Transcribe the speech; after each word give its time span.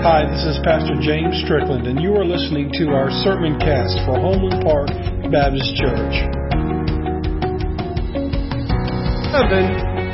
Hi, 0.00 0.24
this 0.30 0.44
is 0.44 0.60
Pastor 0.62 0.94
James 1.00 1.42
Strickland, 1.44 1.84
and 1.88 2.00
you 2.00 2.14
are 2.14 2.24
listening 2.24 2.70
to 2.74 2.90
our 2.90 3.10
sermon 3.24 3.58
cast 3.58 3.98
for 4.06 4.14
Homeland 4.14 4.62
Park 4.62 4.86
Baptist 5.32 5.74
Church. 5.74 6.14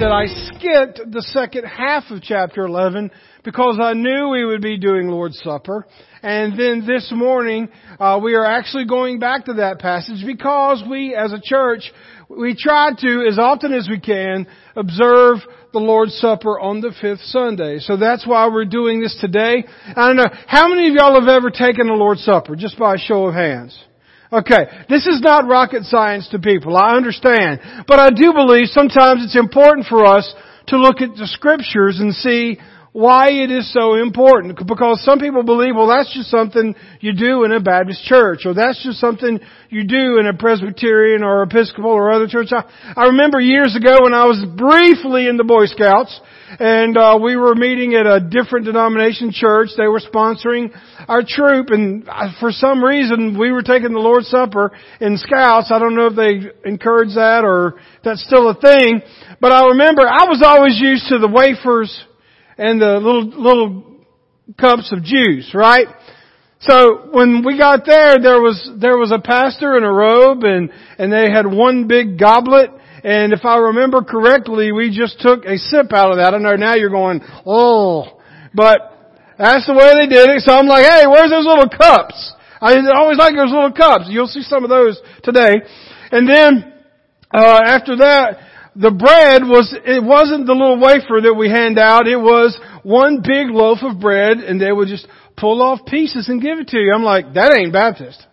That 0.01 0.11
I 0.11 0.25
skipped 0.27 1.13
the 1.13 1.21
second 1.21 1.67
half 1.67 2.05
of 2.11 2.23
chapter 2.23 2.65
11 2.65 3.11
because 3.45 3.79
I 3.79 3.93
knew 3.93 4.31
we 4.31 4.47
would 4.47 4.63
be 4.63 4.79
doing 4.79 5.09
Lord's 5.09 5.39
Supper. 5.45 5.87
And 6.23 6.59
then 6.59 6.87
this 6.87 7.13
morning, 7.15 7.69
uh, 8.01 8.19
we 8.23 8.35
are 8.37 8.47
actually 8.47 8.87
going 8.87 9.19
back 9.19 9.45
to 9.45 9.53
that 9.55 9.81
passage 9.81 10.25
because 10.27 10.83
we, 10.89 11.15
as 11.15 11.35
a 11.35 11.41
church, 11.45 11.93
we 12.31 12.57
try 12.59 12.91
to, 12.99 13.27
as 13.29 13.39
often 13.39 13.75
as 13.75 13.87
we 13.89 14.01
can, 14.01 14.47
observe 14.75 15.39
the 15.75 15.81
Lord's 15.81 16.15
Supper 16.15 16.59
on 16.59 16.81
the 16.81 16.95
fifth 16.99 17.21
Sunday. 17.25 17.81
So 17.81 17.99
that's 17.99 18.27
why 18.27 18.49
we're 18.49 18.65
doing 18.65 19.01
this 19.01 19.15
today. 19.21 19.65
I 19.89 20.07
don't 20.07 20.17
know, 20.17 20.31
how 20.47 20.69
many 20.69 20.89
of 20.89 20.95
y'all 20.95 21.21
have 21.21 21.29
ever 21.29 21.51
taken 21.51 21.89
the 21.89 21.93
Lord's 21.93 22.25
Supper? 22.25 22.57
Just 22.57 22.79
by 22.79 22.95
a 22.95 22.99
show 22.99 23.27
of 23.27 23.35
hands. 23.35 23.79
Okay, 24.33 24.67
this 24.89 25.07
is 25.07 25.21
not 25.21 25.47
rocket 25.47 25.85
science 25.85 26.29
to 26.31 26.39
people, 26.39 26.77
I 26.77 26.97
understand. 26.97 27.61
But 27.87 28.01
I 28.01 28.11
do 28.11 28.33
believe 28.33 28.69
sometimes 28.69 29.23
it's 29.23 29.37
important 29.37 29.87
for 29.87 30.07
us 30.07 30.33
to 30.69 30.79
look 30.79 31.03
at 31.03 31.15
the 31.17 31.27
scriptures 31.27 32.01
and 32.01 32.15
see 32.15 32.59
why 32.95 33.31
it 33.31 33.51
is 33.51 33.73
so 33.73 33.97
important. 33.97 34.57
Because 34.69 35.03
some 35.03 35.19
people 35.19 35.43
believe, 35.43 35.75
well, 35.75 35.89
that's 35.89 36.15
just 36.15 36.31
something 36.31 36.77
you 37.01 37.13
do 37.13 37.43
in 37.43 37.51
a 37.51 37.59
Baptist 37.59 38.05
church, 38.05 38.47
or 38.47 38.55
that's 38.55 38.81
just 38.85 39.01
something 39.01 39.41
you 39.69 39.85
do 39.85 40.21
in 40.21 40.29
a 40.29 40.33
Presbyterian 40.33 41.25
or 41.25 41.43
Episcopal 41.43 41.91
or 41.91 42.13
other 42.13 42.29
church. 42.29 42.53
I, 42.53 42.63
I 42.97 43.07
remember 43.07 43.41
years 43.41 43.75
ago 43.75 44.05
when 44.05 44.15
I 44.15 44.27
was 44.27 44.47
briefly 44.57 45.27
in 45.27 45.37
the 45.37 45.43
Boy 45.43 45.67
Scouts, 45.67 46.21
and 46.61 46.97
uh, 46.97 47.19
we 47.21 47.35
were 47.35 47.57
meeting 47.57 47.95
at 47.95 48.07
a 48.07 48.21
different 48.21 48.67
denomination 48.67 49.33
church. 49.33 49.71
They 49.77 49.89
were 49.89 49.99
sponsoring 49.99 50.71
our 51.09 51.25
troop, 51.27 51.71
and 51.71 52.09
for 52.39 52.53
some 52.53 52.83
reason 52.83 53.37
we 53.37 53.51
were 53.51 53.63
taking 53.63 53.93
the 53.93 53.99
Lord's 53.99 54.29
Supper 54.29 54.71
in 55.01 55.19
Scouts. 55.19 55.73
I 55.75 55.81
don't 55.81 55.97
know 55.97 56.07
if 56.07 56.15
they 56.15 56.47
encourage 56.65 57.17
that 57.17 57.43
or 57.43 57.75
that's 58.05 58.25
still 58.25 58.49
a 58.51 58.55
thing, 58.55 59.03
but 59.41 59.51
I 59.51 59.67
remember 59.71 60.03
I 60.03 60.31
was 60.31 60.45
always 60.47 60.79
used 60.79 61.09
to 61.09 61.19
the 61.19 61.27
wafers 61.27 61.91
and 62.59 62.81
the 62.81 62.95
little, 62.95 63.27
little 63.27 63.95
cups 64.59 64.93
of 64.93 65.03
juice, 65.03 65.53
right? 65.55 65.89
So 66.61 67.09
when 67.13 67.45
we 67.45 67.59
got 67.59 67.85
there, 67.85 68.19
there 68.19 68.41
was, 68.41 68.71
there 68.81 68.97
was 68.97 69.13
a 69.13 69.19
pastor 69.19 69.77
in 69.77 69.85
a 69.85 69.93
robe 69.93 70.45
and, 70.45 70.71
and 70.99 71.13
they 71.13 71.31
had 71.31 71.47
one 71.47 71.89
big 71.89 72.19
goblet. 72.19 72.71
And 73.03 73.35
if 73.35 73.45
I 73.45 73.59
remember 73.59 74.03
correctly, 74.03 74.73
we 74.73 74.89
just 74.89 75.21
took 75.21 75.45
a 75.45 75.59
sip 75.59 75.93
out 75.93 76.13
of 76.13 76.17
that. 76.17 76.33
I 76.33 76.39
know 76.39 76.57
now 76.57 76.75
you're 76.75 76.89
going, 76.89 77.21
oh, 77.45 78.19
but 78.55 78.81
that's 79.37 79.67
the 79.67 79.75
way 79.75 79.93
they 80.01 80.09
did 80.09 80.31
it. 80.31 80.41
So 80.41 80.55
I'm 80.55 80.67
like, 80.67 80.87
hey, 80.87 81.05
where's 81.07 81.31
those 81.31 81.45
little 81.45 81.69
cups? 81.69 82.33
I 82.63 82.81
always 82.97 83.19
like 83.19 83.35
those 83.37 83.53
little 83.53 83.73
cups. 83.73 84.07
You'll 84.09 84.27
see 84.27 84.41
some 84.41 84.65
of 84.65 84.71
those 84.71 84.99
today. 85.23 85.53
And 86.13 86.27
then, 86.27 86.73
uh, 87.31 87.61
after 87.67 87.97
that, 87.97 88.39
the 88.77 88.91
bread 88.91 89.43
was, 89.43 89.75
it 89.85 90.03
wasn't 90.03 90.47
the 90.47 90.53
little 90.53 90.81
wafer 90.81 91.21
that 91.23 91.35
we 91.35 91.49
hand 91.49 91.79
out, 91.79 92.09
it 92.09 92.17
was 92.17 92.59
one 92.83 93.23
big 93.23 93.49
loaf 93.51 93.79
of 93.83 94.01
bread 94.01 94.39
and 94.39 94.61
they 94.61 94.73
would 94.73 94.89
just 94.89 95.07
pull 95.37 95.63
off 95.63 95.87
pieces 95.87 96.29
and 96.29 96.43
give 96.43 96.59
it 96.59 96.69
to 96.69 96.79
you. 96.79 96.93
I'm 96.95 97.05
like, 97.05 97.35
that 97.35 97.55
ain't 97.55 97.73
Baptist. 97.73 98.25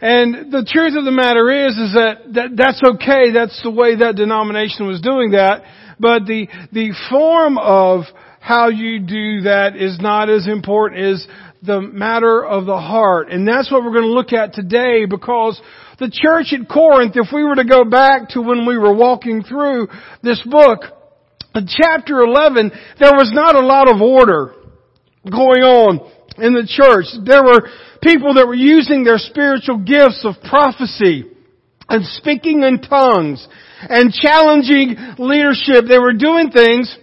And 0.00 0.52
the 0.52 0.68
truth 0.68 0.96
of 0.98 1.04
the 1.04 1.10
matter 1.10 1.48
is, 1.66 1.78
is 1.78 1.94
that, 1.94 2.34
that 2.34 2.48
that's 2.56 2.82
okay. 2.84 3.32
That's 3.32 3.58
the 3.62 3.70
way 3.70 3.96
that 3.96 4.16
denomination 4.16 4.86
was 4.86 5.00
doing 5.00 5.30
that. 5.30 5.64
But 5.98 6.26
the, 6.26 6.48
the 6.72 6.92
form 7.08 7.56
of 7.56 8.04
how 8.40 8.68
you 8.68 9.00
do 9.00 9.42
that 9.42 9.76
is 9.76 9.98
not 10.00 10.28
as 10.28 10.46
important 10.46 11.00
as 11.00 11.26
the 11.64 11.80
matter 11.80 12.44
of 12.44 12.66
the 12.66 12.78
heart. 12.78 13.30
And 13.30 13.46
that's 13.46 13.70
what 13.70 13.82
we're 13.82 13.92
going 13.92 14.04
to 14.04 14.12
look 14.12 14.32
at 14.32 14.52
today 14.52 15.06
because 15.06 15.60
the 15.98 16.10
church 16.10 16.52
at 16.52 16.68
Corinth, 16.68 17.14
if 17.16 17.28
we 17.32 17.44
were 17.44 17.56
to 17.56 17.64
go 17.64 17.84
back 17.84 18.30
to 18.30 18.42
when 18.42 18.66
we 18.66 18.76
were 18.76 18.94
walking 18.94 19.42
through 19.42 19.88
this 20.22 20.42
book, 20.44 20.82
in 21.54 21.66
chapter 21.68 22.20
11, 22.20 22.72
there 22.98 23.12
was 23.12 23.30
not 23.32 23.54
a 23.54 23.64
lot 23.64 23.88
of 23.88 24.02
order 24.02 24.54
going 25.30 25.62
on 25.62 26.10
in 26.36 26.52
the 26.52 26.66
church. 26.66 27.06
There 27.24 27.44
were 27.44 27.70
people 28.02 28.34
that 28.34 28.46
were 28.46 28.54
using 28.54 29.04
their 29.04 29.18
spiritual 29.18 29.78
gifts 29.78 30.24
of 30.24 30.34
prophecy 30.42 31.30
and 31.88 32.04
speaking 32.04 32.62
in 32.62 32.82
tongues 32.82 33.46
and 33.80 34.12
challenging 34.12 34.96
leadership. 35.18 35.86
They 35.88 35.98
were 35.98 36.12
doing 36.12 36.50
things 36.50 36.94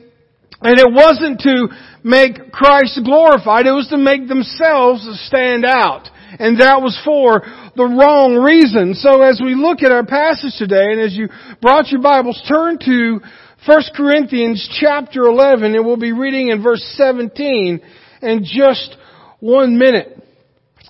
and 0.62 0.78
it 0.78 0.92
wasn't 0.92 1.40
to 1.42 1.70
make 2.04 2.52
Christ 2.52 3.00
glorified, 3.04 3.68
it 3.68 3.72
was 3.72 3.88
to 3.90 3.98
make 3.98 4.28
themselves 4.28 5.08
stand 5.28 5.66
out. 5.66 6.10
And 6.40 6.60
that 6.60 6.82
was 6.82 7.00
for 7.04 7.42
the 7.76 7.86
wrong 7.86 8.38
reason. 8.38 8.94
So 8.94 9.22
as 9.22 9.42
we 9.44 9.54
look 9.54 9.84
at 9.84 9.92
our 9.92 10.06
passage 10.06 10.54
today, 10.58 10.92
and 10.92 11.02
as 11.02 11.14
you 11.14 11.28
brought 11.62 11.90
your 11.90 12.02
Bibles, 12.02 12.42
turn 12.48 12.80
to 12.86 13.20
1 13.66 13.82
Corinthians 13.96 14.68
chapter 14.80 15.24
11, 15.24 15.76
and 15.76 15.86
we'll 15.86 15.98
be 15.98 16.14
reading 16.14 16.50
in 16.50 16.64
verse 16.64 16.84
17 16.96 17.82
in 18.22 18.44
just 18.44 18.96
one 19.40 19.78
minute. 19.78 20.18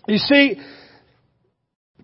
You 0.07 0.17
see, 0.17 0.61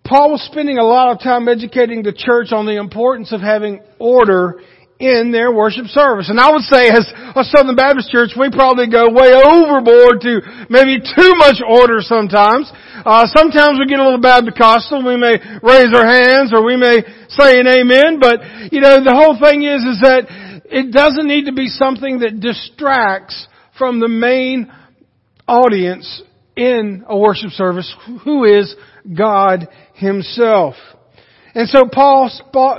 Paul 0.04 0.32
was 0.32 0.42
spending 0.52 0.78
a 0.78 0.84
lot 0.84 1.12
of 1.12 1.20
time 1.22 1.48
educating 1.48 2.02
the 2.02 2.14
church 2.14 2.52
on 2.52 2.66
the 2.66 2.78
importance 2.78 3.34
of 3.34 3.42
having 3.42 3.82
order 4.00 4.62
in 5.00 5.32
their 5.32 5.52
worship 5.54 5.86
service. 5.88 6.30
And 6.30 6.40
I 6.40 6.52
would 6.52 6.64
say 6.64 6.90
as 6.90 7.06
a 7.36 7.44
Southern 7.44 7.76
Baptist 7.76 8.10
church, 8.10 8.32
we 8.38 8.50
probably 8.50 8.90
go 8.90 9.10
way 9.14 9.30
overboard 9.30 10.22
to 10.22 10.42
maybe 10.70 10.98
too 10.98 11.34
much 11.38 11.62
order 11.62 12.02
sometimes. 12.02 12.72
Uh, 13.06 13.26
sometimes 13.36 13.78
we 13.78 13.86
get 13.86 14.00
a 14.00 14.04
little 14.04 14.20
Baptist-costal. 14.20 15.06
We 15.06 15.18
may 15.18 15.38
raise 15.62 15.94
our 15.94 16.06
hands 16.06 16.52
or 16.52 16.66
we 16.66 16.78
may 16.78 17.06
say 17.30 17.60
an 17.60 17.68
amen. 17.68 18.20
But, 18.20 18.74
you 18.74 18.82
know, 18.82 19.04
the 19.04 19.14
whole 19.14 19.38
thing 19.40 19.64
is, 19.64 19.86
is 19.86 20.02
that 20.02 20.26
it 20.66 20.92
doesn't 20.92 21.28
need 21.28 21.46
to 21.46 21.54
be 21.54 21.68
something 21.68 22.20
that 22.20 22.40
distracts 22.40 23.48
from 23.78 24.00
the 24.00 24.10
main 24.10 24.72
audience 25.48 26.24
in 26.56 27.06
a 27.08 27.16
worship 27.16 27.52
service, 27.52 27.96
who 28.24 28.44
is 28.44 28.76
God 29.16 29.68
Himself. 29.94 30.74
And 31.58 31.68
so 31.70 31.90
Paul 31.92 32.30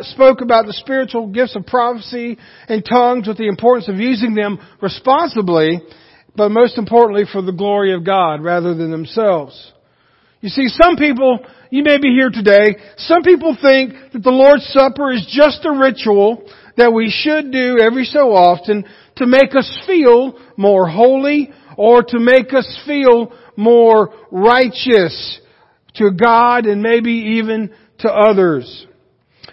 spoke 0.03 0.41
about 0.41 0.67
the 0.67 0.73
spiritual 0.73 1.27
gifts 1.27 1.57
of 1.57 1.67
prophecy 1.67 2.39
and 2.69 2.85
tongues 2.85 3.27
with 3.27 3.37
the 3.37 3.49
importance 3.49 3.89
of 3.89 3.97
using 3.97 4.37
them 4.37 4.61
responsibly, 4.81 5.81
but 6.37 6.51
most 6.51 6.79
importantly 6.79 7.25
for 7.33 7.43
the 7.43 7.51
glory 7.51 7.93
of 7.93 8.07
God 8.07 8.41
rather 8.41 8.77
than 8.77 8.93
themselves. 8.93 9.73
You 10.41 10.49
see, 10.49 10.69
some 10.69 10.95
people, 10.95 11.41
you 11.71 11.83
may 11.83 11.99
be 11.99 12.11
here 12.11 12.31
today, 12.31 12.77
some 12.99 13.25
people 13.25 13.59
think 13.61 13.95
that 14.13 14.23
the 14.23 14.31
Lord's 14.31 14.71
Supper 14.73 15.11
is 15.11 15.27
just 15.29 15.65
a 15.65 15.77
ritual 15.77 16.49
that 16.77 16.93
we 16.93 17.11
should 17.11 17.51
do 17.51 17.79
every 17.83 18.05
so 18.05 18.33
often 18.33 18.85
to 19.17 19.27
make 19.27 19.57
us 19.57 19.69
feel 19.89 20.39
more 20.57 20.89
holy 20.89 21.51
or 21.77 22.05
to 22.05 22.21
make 22.21 22.55
us 22.55 22.81
feel 22.87 23.33
more 23.57 24.15
righteous 24.31 25.41
to 25.95 26.13
God 26.13 26.67
and 26.67 26.81
maybe 26.81 27.11
even 27.41 27.75
to 28.01 28.09
others. 28.11 28.87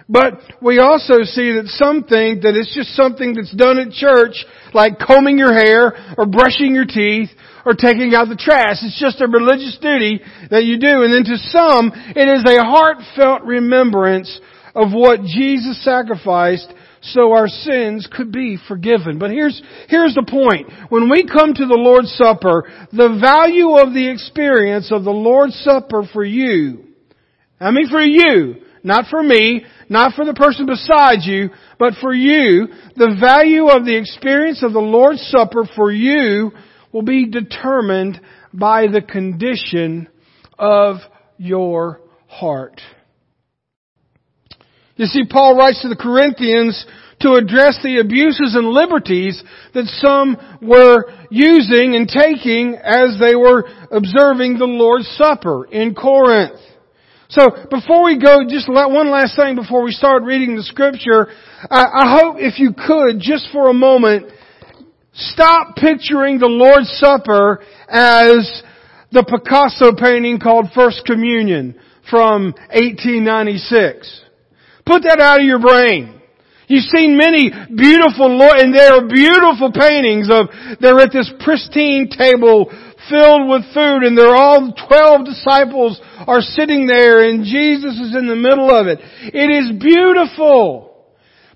But 0.07 0.41
we 0.61 0.78
also 0.79 1.23
see 1.23 1.53
that 1.57 1.66
some 1.67 2.03
think 2.03 2.44
that 2.44 2.53
it's 2.53 2.73
just 2.75 2.94
something 2.95 3.33
that's 3.33 3.53
done 3.56 3.79
at 3.79 3.91
church, 3.91 4.45
like 4.73 5.00
combing 5.00 5.39
your 5.39 5.53
hair, 5.53 6.16
or 6.17 6.25
brushing 6.28 6.75
your 6.75 6.85
teeth, 6.85 7.29
or 7.66 7.73
taking 7.73 8.13
out 8.13 8.29
the 8.29 8.38
trash. 8.38 8.78
It's 8.83 9.00
just 9.00 9.22
a 9.22 9.28
religious 9.28 9.78
duty 9.81 10.22
that 10.51 10.66
you 10.66 10.78
do. 10.78 11.01
And 11.01 11.11
then 11.11 11.25
to 11.25 11.38
some, 11.50 11.91
it 12.16 12.28
is 12.28 12.45
a 12.45 12.63
heartfelt 12.63 13.44
remembrance 13.44 14.39
of 14.75 14.91
what 14.94 15.23
Jesus 15.23 15.83
sacrificed 15.83 16.72
so 17.01 17.33
our 17.33 17.47
sins 17.47 18.07
could 18.12 18.31
be 18.31 18.57
forgiven. 18.67 19.17
But 19.17 19.31
here's, 19.31 19.59
here's 19.89 20.13
the 20.13 20.25
point. 20.27 20.69
When 20.89 21.09
we 21.09 21.25
come 21.25 21.53
to 21.53 21.65
the 21.65 21.80
Lord's 21.80 22.13
Supper, 22.13 22.69
the 22.92 23.18
value 23.21 23.77
of 23.77 23.94
the 23.94 24.09
experience 24.12 24.92
of 24.92 25.03
the 25.03 25.12
Lord's 25.12 25.56
Supper 25.63 26.03
for 26.12 26.24
you 26.24 26.84
I 27.60 27.72
mean 27.72 27.88
for 27.88 28.02
you, 28.02 28.56
not 28.84 29.06
for 29.10 29.24
me, 29.24 29.66
not 29.90 30.13
for 30.13 30.25
the 30.25 30.34
person 30.34 30.66
beside 30.66 31.19
you, 31.24 31.50
but 31.80 31.94
for 32.02 32.13
you, 32.13 32.68
the 32.96 33.18
value 33.19 33.68
of 33.68 33.86
the 33.86 33.98
experience 33.98 34.63
of 34.63 34.74
the 34.74 34.80
Lord's 34.80 35.22
Supper 35.22 35.68
for 35.75 35.92
you 35.92 36.52
will 36.92 37.02
be 37.02 37.28
determined 37.30 38.19
by 38.54 38.88
the 38.88 39.02
condition 39.02 40.07
of 40.57 40.98
your 41.38 42.02
heart. 42.28 42.81
You 44.96 45.06
see, 45.06 45.24
Paul 45.30 45.57
writes 45.57 45.81
to 45.81 45.90
the 45.90 45.96
Corinthians 45.96 46.86
to 47.19 47.34
address 47.34 47.80
the 47.84 48.00
abuses 48.00 48.56
and 48.56 48.68
liberties 48.68 49.42
that 49.74 49.86
some 49.88 50.38
were 50.62 51.12
using 51.30 51.96
and 51.96 52.07
taking 52.07 52.75
as 52.75 53.18
they 53.19 53.36
were 53.36 53.66
observing 53.92 54.57
the 54.57 54.66
Lord's 54.66 55.07
Supper 55.18 55.66
in 55.66 55.96
Corinth. 55.96 56.60
So 57.30 57.50
before 57.72 58.04
we 58.04 58.19
go, 58.19 58.45
just 58.48 58.69
one 58.69 59.10
last 59.10 59.36
thing 59.36 59.56
before 59.56 59.83
we 59.83 59.92
start 59.92 60.24
reading 60.24 60.56
the 60.56 60.63
scripture. 60.63 61.27
I, 61.69 62.19
hope 62.19 62.36
if 62.38 62.60
you 62.60 62.72
could, 62.74 63.19
just 63.19 63.48
for 63.51 63.69
a 63.69 63.74
moment, 63.74 64.31
stop 65.13 65.75
picturing 65.75 66.38
the 66.38 66.48
Lord's 66.48 66.89
Supper 67.00 67.63
as 67.89 68.62
the 69.12 69.24
Picasso 69.24 69.95
painting 69.95 70.39
called 70.39 70.68
First 70.75 71.04
Communion 71.06 71.80
from 72.10 72.54
1896. 72.74 74.21
Put 74.86 75.04
that 75.04 75.19
out 75.19 75.39
of 75.39 75.45
your 75.45 75.60
brain. 75.60 76.21
You've 76.68 76.89
seen 76.89 77.18
many 77.18 77.50
beautiful, 77.50 78.42
and 78.42 78.74
there 78.74 78.94
are 78.94 79.07
beautiful 79.07 79.71
paintings 79.71 80.30
of, 80.30 80.50
they're 80.81 81.00
at 81.00 81.13
this 81.13 81.31
pristine 81.44 82.10
table 82.10 82.69
filled 83.10 83.50
with 83.50 83.63
food 83.74 84.04
and 84.04 84.18
they're 84.18 84.36
all 84.36 84.74
12 84.88 85.25
disciples 85.25 86.00
are 86.28 86.42
sitting 86.42 86.88
there 86.88 87.28
and 87.28 87.44
Jesus 87.44 88.00
is 88.00 88.16
in 88.16 88.28
the 88.28 88.36
middle 88.36 88.69
of 88.69 88.88
it. 88.88 89.00
It 89.34 89.50
is 89.52 89.81
beautiful. 89.81 91.06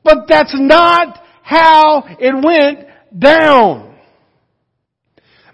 But 0.04 0.28
that's 0.28 0.56
not 0.56 1.22
how 1.44 2.04
it 2.20 2.34
went 2.44 2.88
down. 3.18 3.90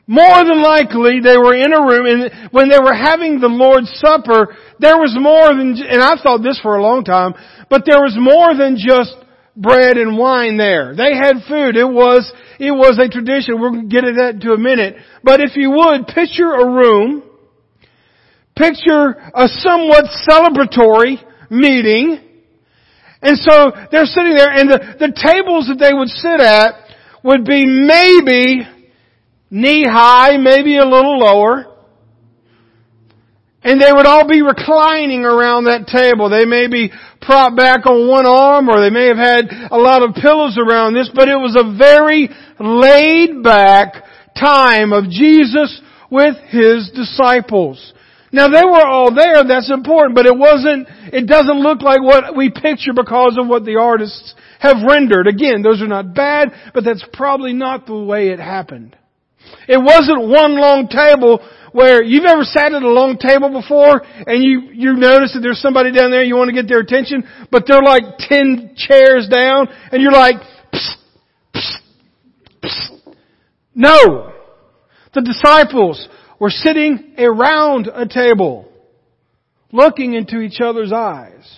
More 0.07 0.43
than 0.45 0.61
likely, 0.61 1.19
they 1.23 1.35
were 1.35 1.55
in 1.55 1.73
a 1.73 1.81
room, 1.81 2.05
and 2.05 2.51
when 2.51 2.69
they 2.69 2.77
were 2.77 2.93
having 2.93 3.39
the 3.39 3.47
Lord's 3.47 3.89
Supper, 4.05 4.55
there 4.77 4.97
was 4.97 5.17
more 5.17 5.47
than, 5.47 5.73
and 5.81 5.99
I've 6.01 6.19
thought 6.19 6.43
this 6.43 6.59
for 6.61 6.77
a 6.77 6.83
long 6.83 7.03
time, 7.03 7.33
but 7.71 7.83
there 7.87 7.97
was 7.97 8.15
more 8.15 8.53
than 8.53 8.77
just 8.77 9.17
bread 9.55 9.97
and 9.97 10.17
wine 10.17 10.57
there. 10.57 10.95
They 10.95 11.15
had 11.15 11.43
food. 11.47 11.77
It 11.77 11.87
was, 11.87 12.31
it 12.59 12.71
was 12.71 12.99
a 12.99 13.09
tradition. 13.09 13.59
We'll 13.59 13.83
get 13.87 14.03
into 14.03 14.21
that 14.21 14.43
in 14.43 14.49
a 14.51 14.57
minute. 14.57 14.97
But 15.23 15.41
if 15.41 15.55
you 15.55 15.71
would, 15.71 16.07
picture 16.07 16.51
a 16.51 16.65
room, 16.65 17.23
picture 18.55 19.15
a 19.33 19.47
somewhat 19.47 20.05
celebratory 20.27 21.17
meeting, 21.49 22.19
and 23.21 23.37
so 23.37 23.71
they're 23.91 24.05
sitting 24.05 24.35
there, 24.35 24.51
and 24.51 24.69
the, 24.69 24.77
the 24.99 25.13
tables 25.15 25.67
that 25.67 25.79
they 25.79 25.93
would 25.93 26.09
sit 26.09 26.39
at 26.39 26.75
would 27.23 27.43
be 27.43 27.65
maybe 27.65 28.67
knee 29.49 29.85
high, 29.87 30.37
maybe 30.37 30.77
a 30.77 30.85
little 30.85 31.17
lower. 31.17 31.74
And 33.65 33.81
they 33.81 33.91
would 33.91 34.05
all 34.05 34.27
be 34.27 34.43
reclining 34.43 35.25
around 35.25 35.65
that 35.65 35.87
table. 35.87 36.29
They 36.29 36.45
may 36.45 36.67
be 36.67 36.93
propped 37.19 37.57
back 37.57 37.87
on 37.87 38.07
one 38.07 38.27
arm 38.27 38.69
or 38.69 38.79
they 38.79 38.93
may 38.93 39.07
have 39.07 39.17
had 39.17 39.49
a 39.71 39.77
lot 39.77 40.03
of 40.03 40.13
pillows 40.13 40.55
around 40.55 40.93
this, 40.93 41.09
but 41.09 41.27
it 41.27 41.35
was 41.35 41.57
a 41.57 41.75
very 41.75 42.29
laid 42.59 43.41
back 43.41 44.05
time 44.37 44.93
of 44.93 45.09
Jesus 45.09 45.81
with 46.11 46.35
His 46.53 46.91
disciples. 46.93 47.93
Now 48.31 48.49
they 48.49 48.63
were 48.63 48.85
all 48.85 49.15
there, 49.15 49.43
that's 49.43 49.71
important, 49.71 50.13
but 50.13 50.27
it 50.27 50.37
wasn't, 50.37 50.87
it 51.11 51.25
doesn't 51.25 51.57
look 51.57 51.81
like 51.81 52.03
what 52.03 52.35
we 52.35 52.51
picture 52.51 52.93
because 52.93 53.35
of 53.39 53.47
what 53.47 53.65
the 53.65 53.77
artists 53.77 54.35
have 54.59 54.85
rendered. 54.87 55.25
Again, 55.25 55.63
those 55.63 55.81
are 55.81 55.87
not 55.87 56.13
bad, 56.13 56.49
but 56.75 56.83
that's 56.83 57.03
probably 57.13 57.53
not 57.53 57.87
the 57.87 57.97
way 57.97 58.29
it 58.29 58.39
happened. 58.39 58.95
It 59.67 59.77
wasn't 59.77 60.27
one 60.29 60.59
long 60.59 60.87
table 60.87 61.39
where 61.75 62.01
you've 62.01 62.23
ever 62.23 62.43
sat 62.43 62.71
at 62.71 62.81
a 62.81 62.89
long 62.89 63.17
table 63.17 63.51
before 63.51 64.01
and 64.25 64.41
you, 64.41 64.71
you 64.71 64.93
notice 64.93 65.33
that 65.33 65.41
there's 65.41 65.59
somebody 65.59 65.91
down 65.91 66.09
there 66.09 66.23
you 66.23 66.37
want 66.37 66.47
to 66.47 66.55
get 66.55 66.69
their 66.69 66.79
attention, 66.79 67.27
but 67.51 67.65
they're 67.67 67.83
like 67.83 68.17
ten 68.17 68.75
chairs 68.77 69.27
down 69.27 69.67
and 69.91 70.01
you're 70.01 70.13
like, 70.13 70.37
psst, 70.73 70.95
psst, 71.53 71.81
psst. 72.63 73.15
no. 73.75 74.31
The 75.13 75.21
disciples 75.21 76.07
were 76.39 76.49
sitting 76.49 77.13
around 77.17 77.87
a 77.93 78.07
table, 78.07 78.71
looking 79.73 80.13
into 80.13 80.39
each 80.39 80.61
other's 80.61 80.93
eyes, 80.93 81.57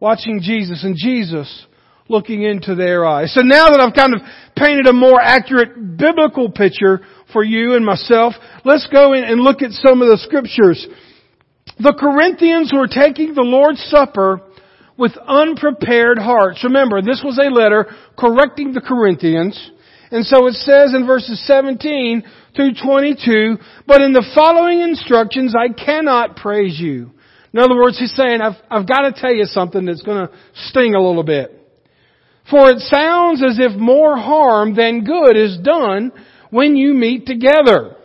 watching 0.00 0.40
Jesus 0.42 0.84
and 0.84 0.96
Jesus 0.96 1.66
looking 2.08 2.42
into 2.42 2.74
their 2.74 3.04
eyes. 3.04 3.34
So 3.34 3.42
now 3.42 3.68
that 3.68 3.80
I've 3.80 3.94
kind 3.94 4.14
of 4.14 4.20
painted 4.56 4.86
a 4.86 4.92
more 4.92 5.20
accurate 5.20 5.98
biblical 5.98 6.50
picture 6.50 7.00
for 7.32 7.42
you 7.42 7.74
and 7.74 7.84
myself, 7.84 8.34
let's 8.64 8.86
go 8.86 9.12
in 9.12 9.24
and 9.24 9.40
look 9.40 9.62
at 9.62 9.72
some 9.72 10.02
of 10.02 10.08
the 10.08 10.18
scriptures. 10.18 10.86
The 11.78 11.96
Corinthians 11.98 12.72
were 12.74 12.86
taking 12.86 13.34
the 13.34 13.42
Lord's 13.42 13.82
Supper 13.90 14.40
with 14.96 15.12
unprepared 15.26 16.18
hearts. 16.18 16.64
Remember, 16.64 17.02
this 17.02 17.22
was 17.24 17.38
a 17.38 17.50
letter 17.50 17.86
correcting 18.18 18.72
the 18.72 18.80
Corinthians. 18.80 19.70
And 20.10 20.24
so 20.24 20.46
it 20.46 20.54
says 20.54 20.94
in 20.94 21.06
verses 21.06 21.44
17 21.46 22.22
through 22.54 22.74
22, 22.82 23.58
but 23.86 24.00
in 24.00 24.12
the 24.12 24.24
following 24.34 24.80
instructions 24.80 25.54
I 25.54 25.68
cannot 25.72 26.36
praise 26.36 26.78
you. 26.80 27.10
In 27.52 27.60
other 27.60 27.74
words, 27.74 27.98
he's 27.98 28.14
saying, 28.14 28.40
I've, 28.40 28.56
I've 28.70 28.88
got 28.88 29.02
to 29.02 29.12
tell 29.12 29.34
you 29.34 29.44
something 29.44 29.84
that's 29.84 30.02
going 30.02 30.28
to 30.28 30.34
sting 30.68 30.94
a 30.94 31.00
little 31.00 31.24
bit. 31.24 31.52
For 32.50 32.70
it 32.70 32.78
sounds 32.80 33.42
as 33.42 33.58
if 33.58 33.76
more 33.76 34.16
harm 34.16 34.76
than 34.76 35.04
good 35.04 35.36
is 35.36 35.58
done 35.58 36.12
when 36.50 36.76
you 36.76 36.94
meet 36.94 37.26
together. 37.26 37.96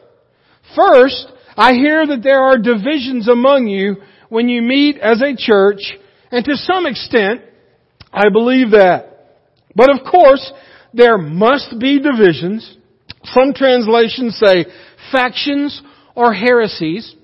First, 0.75 1.27
I 1.55 1.73
hear 1.73 2.05
that 2.07 2.23
there 2.23 2.41
are 2.41 2.57
divisions 2.57 3.27
among 3.27 3.67
you 3.67 3.97
when 4.29 4.47
you 4.47 4.61
meet 4.61 4.97
as 4.97 5.21
a 5.21 5.35
church, 5.35 5.81
and 6.31 6.45
to 6.45 6.55
some 6.55 6.85
extent, 6.85 7.41
I 8.11 8.29
believe 8.29 8.71
that. 8.71 9.07
But 9.75 9.89
of 9.89 10.09
course, 10.09 10.51
there 10.93 11.17
must 11.17 11.77
be 11.79 11.99
divisions. 11.99 12.77
Some 13.25 13.53
translations 13.53 14.37
say 14.37 14.65
factions 15.11 15.81
or 16.15 16.33
heresies. 16.33 17.15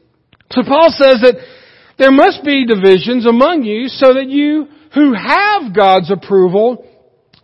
So 0.52 0.64
Paul 0.64 0.90
says 0.90 1.22
that 1.22 1.36
there 1.98 2.12
must 2.12 2.44
be 2.44 2.66
divisions 2.66 3.26
among 3.26 3.64
you 3.64 3.88
so 3.88 4.14
that 4.14 4.30
you 4.30 4.68
who 4.94 5.14
have 5.14 5.76
God's 5.76 6.12
approval 6.12 6.86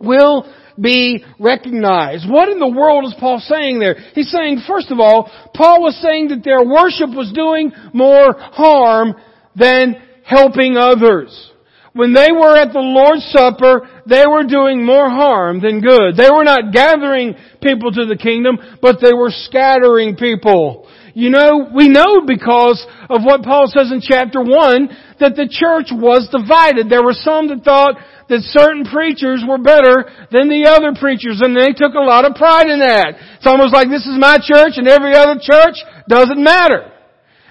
will 0.00 0.46
be 0.80 1.24
recognized. 1.38 2.28
What 2.28 2.48
in 2.48 2.58
the 2.58 2.68
world 2.68 3.04
is 3.04 3.14
Paul 3.18 3.40
saying 3.40 3.78
there? 3.78 3.96
He's 4.14 4.30
saying, 4.30 4.62
first 4.66 4.90
of 4.90 5.00
all, 5.00 5.30
Paul 5.54 5.82
was 5.82 6.00
saying 6.02 6.28
that 6.28 6.44
their 6.44 6.64
worship 6.64 7.10
was 7.14 7.32
doing 7.32 7.72
more 7.92 8.34
harm 8.36 9.14
than 9.54 9.96
helping 10.24 10.76
others. 10.76 11.50
When 11.92 12.12
they 12.12 12.32
were 12.32 12.56
at 12.56 12.72
the 12.72 12.80
Lord's 12.80 13.24
Supper, 13.30 13.88
they 14.04 14.26
were 14.26 14.42
doing 14.42 14.84
more 14.84 15.08
harm 15.08 15.60
than 15.60 15.80
good. 15.80 16.16
They 16.16 16.28
were 16.28 16.42
not 16.42 16.72
gathering 16.72 17.36
people 17.62 17.92
to 17.92 18.06
the 18.06 18.16
kingdom, 18.16 18.58
but 18.82 18.96
they 19.00 19.12
were 19.14 19.30
scattering 19.30 20.16
people. 20.16 20.88
You 21.14 21.30
know, 21.30 21.70
we 21.72 21.88
know 21.88 22.26
because 22.26 22.84
of 23.08 23.22
what 23.22 23.44
Paul 23.44 23.70
says 23.70 23.92
in 23.92 24.02
chapter 24.02 24.42
1 24.42 25.22
that 25.22 25.38
the 25.38 25.46
church 25.46 25.94
was 25.94 26.26
divided. 26.26 26.90
There 26.90 27.06
were 27.06 27.14
some 27.14 27.46
that 27.54 27.62
thought 27.62 27.94
that 28.28 28.42
certain 28.50 28.82
preachers 28.82 29.46
were 29.46 29.62
better 29.62 30.10
than 30.34 30.50
the 30.50 30.66
other 30.66 30.90
preachers 30.98 31.38
and 31.38 31.54
they 31.54 31.70
took 31.70 31.94
a 31.94 32.02
lot 32.02 32.26
of 32.26 32.34
pride 32.34 32.66
in 32.66 32.82
that. 32.82 33.14
It's 33.38 33.46
almost 33.46 33.72
like 33.72 33.86
this 33.86 34.02
is 34.10 34.18
my 34.18 34.42
church 34.42 34.74
and 34.74 34.90
every 34.90 35.14
other 35.14 35.38
church 35.38 35.78
doesn't 36.10 36.42
matter. 36.42 36.90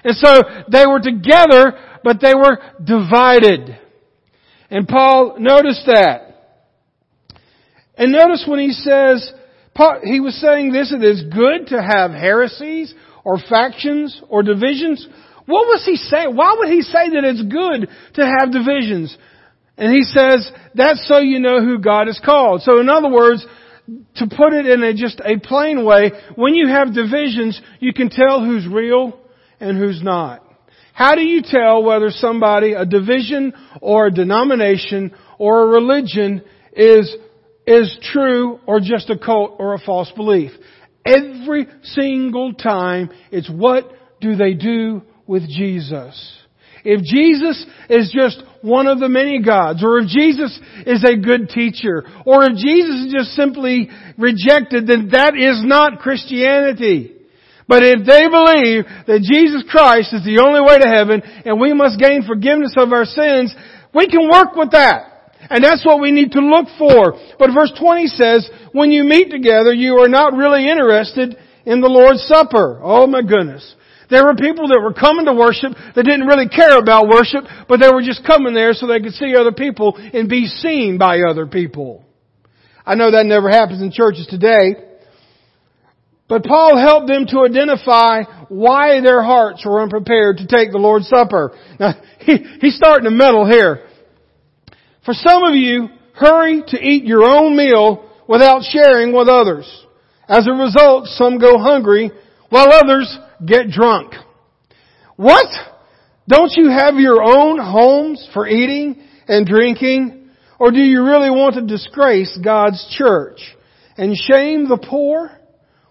And 0.04 0.14
so 0.16 0.44
they 0.68 0.84
were 0.84 1.00
together, 1.00 1.72
but 2.04 2.20
they 2.20 2.36
were 2.36 2.60
divided. 2.84 3.80
And 4.68 4.86
Paul 4.86 5.36
noticed 5.40 5.88
that. 5.88 6.52
And 7.96 8.12
notice 8.12 8.44
when 8.46 8.60
he 8.60 8.72
says, 8.72 9.32
he 10.04 10.20
was 10.20 10.38
saying 10.40 10.72
this, 10.72 10.92
it 10.92 11.02
is 11.02 11.24
good 11.32 11.68
to 11.68 11.80
have 11.80 12.10
heresies 12.10 12.92
or 13.24 13.38
factions 13.38 14.20
or 14.28 14.42
divisions. 14.42 15.06
What 15.46 15.66
was 15.66 15.84
he 15.84 15.96
saying? 15.96 16.36
Why 16.36 16.54
would 16.58 16.68
he 16.68 16.82
say 16.82 17.10
that 17.10 17.24
it's 17.24 17.42
good 17.42 17.88
to 18.14 18.26
have 18.38 18.52
divisions? 18.52 19.16
And 19.76 19.92
he 19.92 20.02
says, 20.02 20.50
that's 20.74 21.06
so 21.08 21.18
you 21.18 21.40
know 21.40 21.60
who 21.60 21.78
God 21.78 22.06
has 22.06 22.20
called. 22.24 22.62
So 22.62 22.80
in 22.80 22.88
other 22.88 23.10
words, 23.10 23.44
to 24.16 24.26
put 24.26 24.52
it 24.52 24.66
in 24.66 24.82
a 24.82 24.94
just 24.94 25.20
a 25.20 25.38
plain 25.38 25.84
way, 25.84 26.12
when 26.36 26.54
you 26.54 26.68
have 26.68 26.94
divisions, 26.94 27.60
you 27.80 27.92
can 27.92 28.08
tell 28.08 28.44
who's 28.44 28.66
real 28.66 29.18
and 29.60 29.76
who's 29.76 30.02
not. 30.02 30.42
How 30.94 31.16
do 31.16 31.22
you 31.22 31.42
tell 31.42 31.82
whether 31.82 32.10
somebody, 32.10 32.72
a 32.72 32.86
division 32.86 33.52
or 33.80 34.06
a 34.06 34.10
denomination 34.12 35.12
or 35.38 35.64
a 35.64 35.66
religion 35.66 36.42
is, 36.72 37.14
is 37.66 37.98
true 38.12 38.60
or 38.66 38.78
just 38.78 39.10
a 39.10 39.18
cult 39.18 39.56
or 39.58 39.74
a 39.74 39.78
false 39.78 40.10
belief? 40.12 40.52
Every 41.04 41.66
single 41.82 42.54
time, 42.54 43.10
it's 43.30 43.50
what 43.50 43.90
do 44.20 44.36
they 44.36 44.54
do 44.54 45.02
with 45.26 45.48
Jesus? 45.48 46.40
If 46.84 47.02
Jesus 47.02 47.64
is 47.88 48.14
just 48.14 48.42
one 48.60 48.86
of 48.86 49.00
the 49.00 49.08
many 49.08 49.42
gods, 49.42 49.82
or 49.82 49.98
if 49.98 50.08
Jesus 50.08 50.58
is 50.86 51.02
a 51.02 51.16
good 51.16 51.48
teacher, 51.48 52.04
or 52.26 52.44
if 52.44 52.56
Jesus 52.56 53.06
is 53.06 53.12
just 53.12 53.30
simply 53.30 53.88
rejected, 54.18 54.86
then 54.86 55.08
that 55.12 55.34
is 55.34 55.62
not 55.64 56.00
Christianity. 56.00 57.12
But 57.66 57.82
if 57.82 58.04
they 58.04 58.28
believe 58.28 58.84
that 59.06 59.24
Jesus 59.24 59.64
Christ 59.70 60.12
is 60.12 60.24
the 60.24 60.44
only 60.44 60.60
way 60.60 60.78
to 60.78 60.88
heaven 60.88 61.22
and 61.46 61.58
we 61.58 61.72
must 61.72 61.98
gain 61.98 62.22
forgiveness 62.26 62.74
of 62.76 62.92
our 62.92 63.06
sins, 63.06 63.54
we 63.94 64.06
can 64.06 64.28
work 64.28 64.54
with 64.54 64.72
that. 64.72 65.13
And 65.50 65.62
that's 65.62 65.84
what 65.84 66.00
we 66.00 66.10
need 66.10 66.32
to 66.32 66.40
look 66.40 66.66
for. 66.78 67.18
But 67.38 67.52
verse 67.52 67.72
20 67.78 68.06
says, 68.06 68.50
when 68.72 68.90
you 68.90 69.04
meet 69.04 69.30
together, 69.30 69.72
you 69.72 69.98
are 70.00 70.08
not 70.08 70.34
really 70.34 70.68
interested 70.68 71.36
in 71.66 71.80
the 71.80 71.88
Lord's 71.88 72.22
Supper. 72.26 72.80
Oh 72.82 73.06
my 73.06 73.22
goodness. 73.22 73.74
There 74.10 74.24
were 74.24 74.34
people 74.34 74.68
that 74.68 74.80
were 74.82 74.92
coming 74.92 75.26
to 75.26 75.34
worship 75.34 75.72
that 75.94 76.04
didn't 76.04 76.26
really 76.26 76.48
care 76.48 76.78
about 76.78 77.08
worship, 77.08 77.44
but 77.68 77.80
they 77.80 77.88
were 77.88 78.02
just 78.02 78.26
coming 78.26 78.54
there 78.54 78.74
so 78.74 78.86
they 78.86 79.00
could 79.00 79.14
see 79.14 79.34
other 79.34 79.52
people 79.52 79.96
and 79.96 80.28
be 80.28 80.46
seen 80.46 80.98
by 80.98 81.20
other 81.20 81.46
people. 81.46 82.04
I 82.84 82.94
know 82.94 83.10
that 83.10 83.24
never 83.24 83.48
happens 83.48 83.80
in 83.80 83.90
churches 83.90 84.26
today. 84.28 84.76
But 86.28 86.44
Paul 86.44 86.76
helped 86.78 87.06
them 87.06 87.26
to 87.28 87.44
identify 87.44 88.22
why 88.48 89.00
their 89.00 89.22
hearts 89.22 89.64
were 89.64 89.82
unprepared 89.82 90.38
to 90.38 90.46
take 90.46 90.72
the 90.72 90.78
Lord's 90.78 91.08
Supper. 91.08 91.56
Now, 91.78 91.94
he, 92.20 92.38
he's 92.60 92.76
starting 92.76 93.04
to 93.04 93.10
meddle 93.10 93.46
here. 93.46 93.86
For 95.04 95.12
some 95.14 95.44
of 95.44 95.54
you, 95.54 95.88
hurry 96.14 96.62
to 96.68 96.80
eat 96.80 97.04
your 97.04 97.24
own 97.24 97.56
meal 97.56 98.10
without 98.28 98.62
sharing 98.62 99.14
with 99.14 99.28
others. 99.28 99.68
As 100.28 100.46
a 100.46 100.52
result, 100.52 101.06
some 101.06 101.38
go 101.38 101.58
hungry 101.58 102.10
while 102.48 102.72
others 102.72 103.18
get 103.44 103.68
drunk. 103.68 104.14
What? 105.16 105.46
Don't 106.26 106.52
you 106.56 106.70
have 106.70 106.94
your 106.94 107.22
own 107.22 107.58
homes 107.58 108.26
for 108.32 108.48
eating 108.48 109.02
and 109.28 109.46
drinking? 109.46 110.30
Or 110.58 110.70
do 110.70 110.78
you 110.78 111.04
really 111.04 111.30
want 111.30 111.56
to 111.56 111.66
disgrace 111.66 112.38
God's 112.42 112.86
church 112.96 113.40
and 113.98 114.16
shame 114.16 114.68
the 114.68 114.78
poor? 114.78 115.30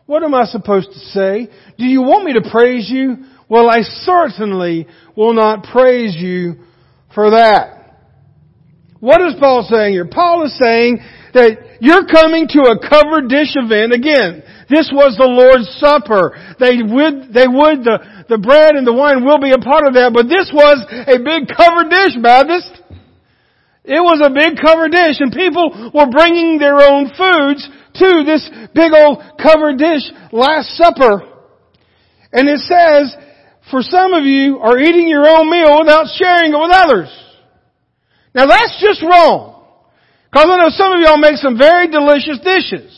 What 0.08 0.24
am 0.24 0.34
I 0.34 0.46
supposed 0.46 0.91
to 0.91 1.00
say? 1.00 1.50
Do 1.77 1.86
you 1.86 2.01
want 2.01 2.25
me 2.25 2.34
to 2.34 2.50
praise 2.50 2.89
you? 2.89 3.25
Well, 3.48 3.70
I 3.70 3.82
certainly 3.82 4.88
will 5.15 5.34
not 5.34 5.65
praise 5.65 6.15
you 6.15 6.55
for 7.13 7.32
that. 7.32 7.82
What 9.03 9.19
is 9.19 9.36
Paul 9.36 9.67
saying 9.67 10.00
here? 10.00 10.07
Paul 10.07 10.48
is 10.48 10.55
saying 10.55 11.03
that 11.36 11.83
you're 11.83 12.07
coming 12.07 12.48
to 12.55 12.72
a 12.72 12.79
covered 12.79 13.27
dish 13.27 13.51
event 13.60 13.91
again. 13.91 14.39
This 14.72 14.88
was 14.95 15.19
the 15.19 15.27
Lord's 15.27 15.67
Supper. 15.75 16.31
They 16.55 16.79
would, 16.79 17.36
they 17.36 17.43
would, 17.43 17.83
the, 17.83 18.00
the 18.31 18.39
bread 18.39 18.79
and 18.79 18.88
the 18.88 18.95
wine 18.95 19.27
will 19.27 19.43
be 19.43 19.51
a 19.51 19.60
part 19.60 19.83
of 19.83 20.00
that, 20.00 20.15
but 20.15 20.31
this 20.31 20.48
was 20.55 20.88
a 20.88 21.19
big 21.19 21.51
covered 21.51 21.91
dish, 21.91 22.15
Baptist. 22.15 22.79
It 23.83 24.00
was 24.00 24.24
a 24.24 24.31
big 24.31 24.55
covered 24.55 24.95
dish 24.95 25.19
and 25.19 25.36
people 25.36 25.91
were 25.91 26.07
bringing 26.07 26.55
their 26.55 26.79
own 26.79 27.12
foods 27.12 27.60
to 28.00 28.24
this 28.24 28.48
big 28.72 28.95
old 28.95 29.19
covered 29.36 29.83
dish, 29.83 30.07
Last 30.31 30.79
Supper. 30.79 31.27
And 32.31 32.48
it 32.48 32.63
says, 32.72 33.19
for 33.67 33.83
some 33.83 34.15
of 34.15 34.24
you 34.24 34.63
are 34.63 34.79
eating 34.79 35.12
your 35.12 35.27
own 35.27 35.51
meal 35.51 35.83
without 35.83 36.07
sharing 36.15 36.55
it 36.55 36.62
with 36.63 36.72
others. 36.72 37.32
Now 38.33 38.45
that's 38.47 38.81
just 38.81 39.01
wrong. 39.03 39.53
Cause 40.33 40.49
I 40.49 40.57
know 40.57 40.73
some 40.73 40.93
of 40.93 40.99
y'all 41.01 41.21
make 41.21 41.37
some 41.37 41.57
very 41.57 41.87
delicious 41.87 42.41
dishes. 42.41 42.89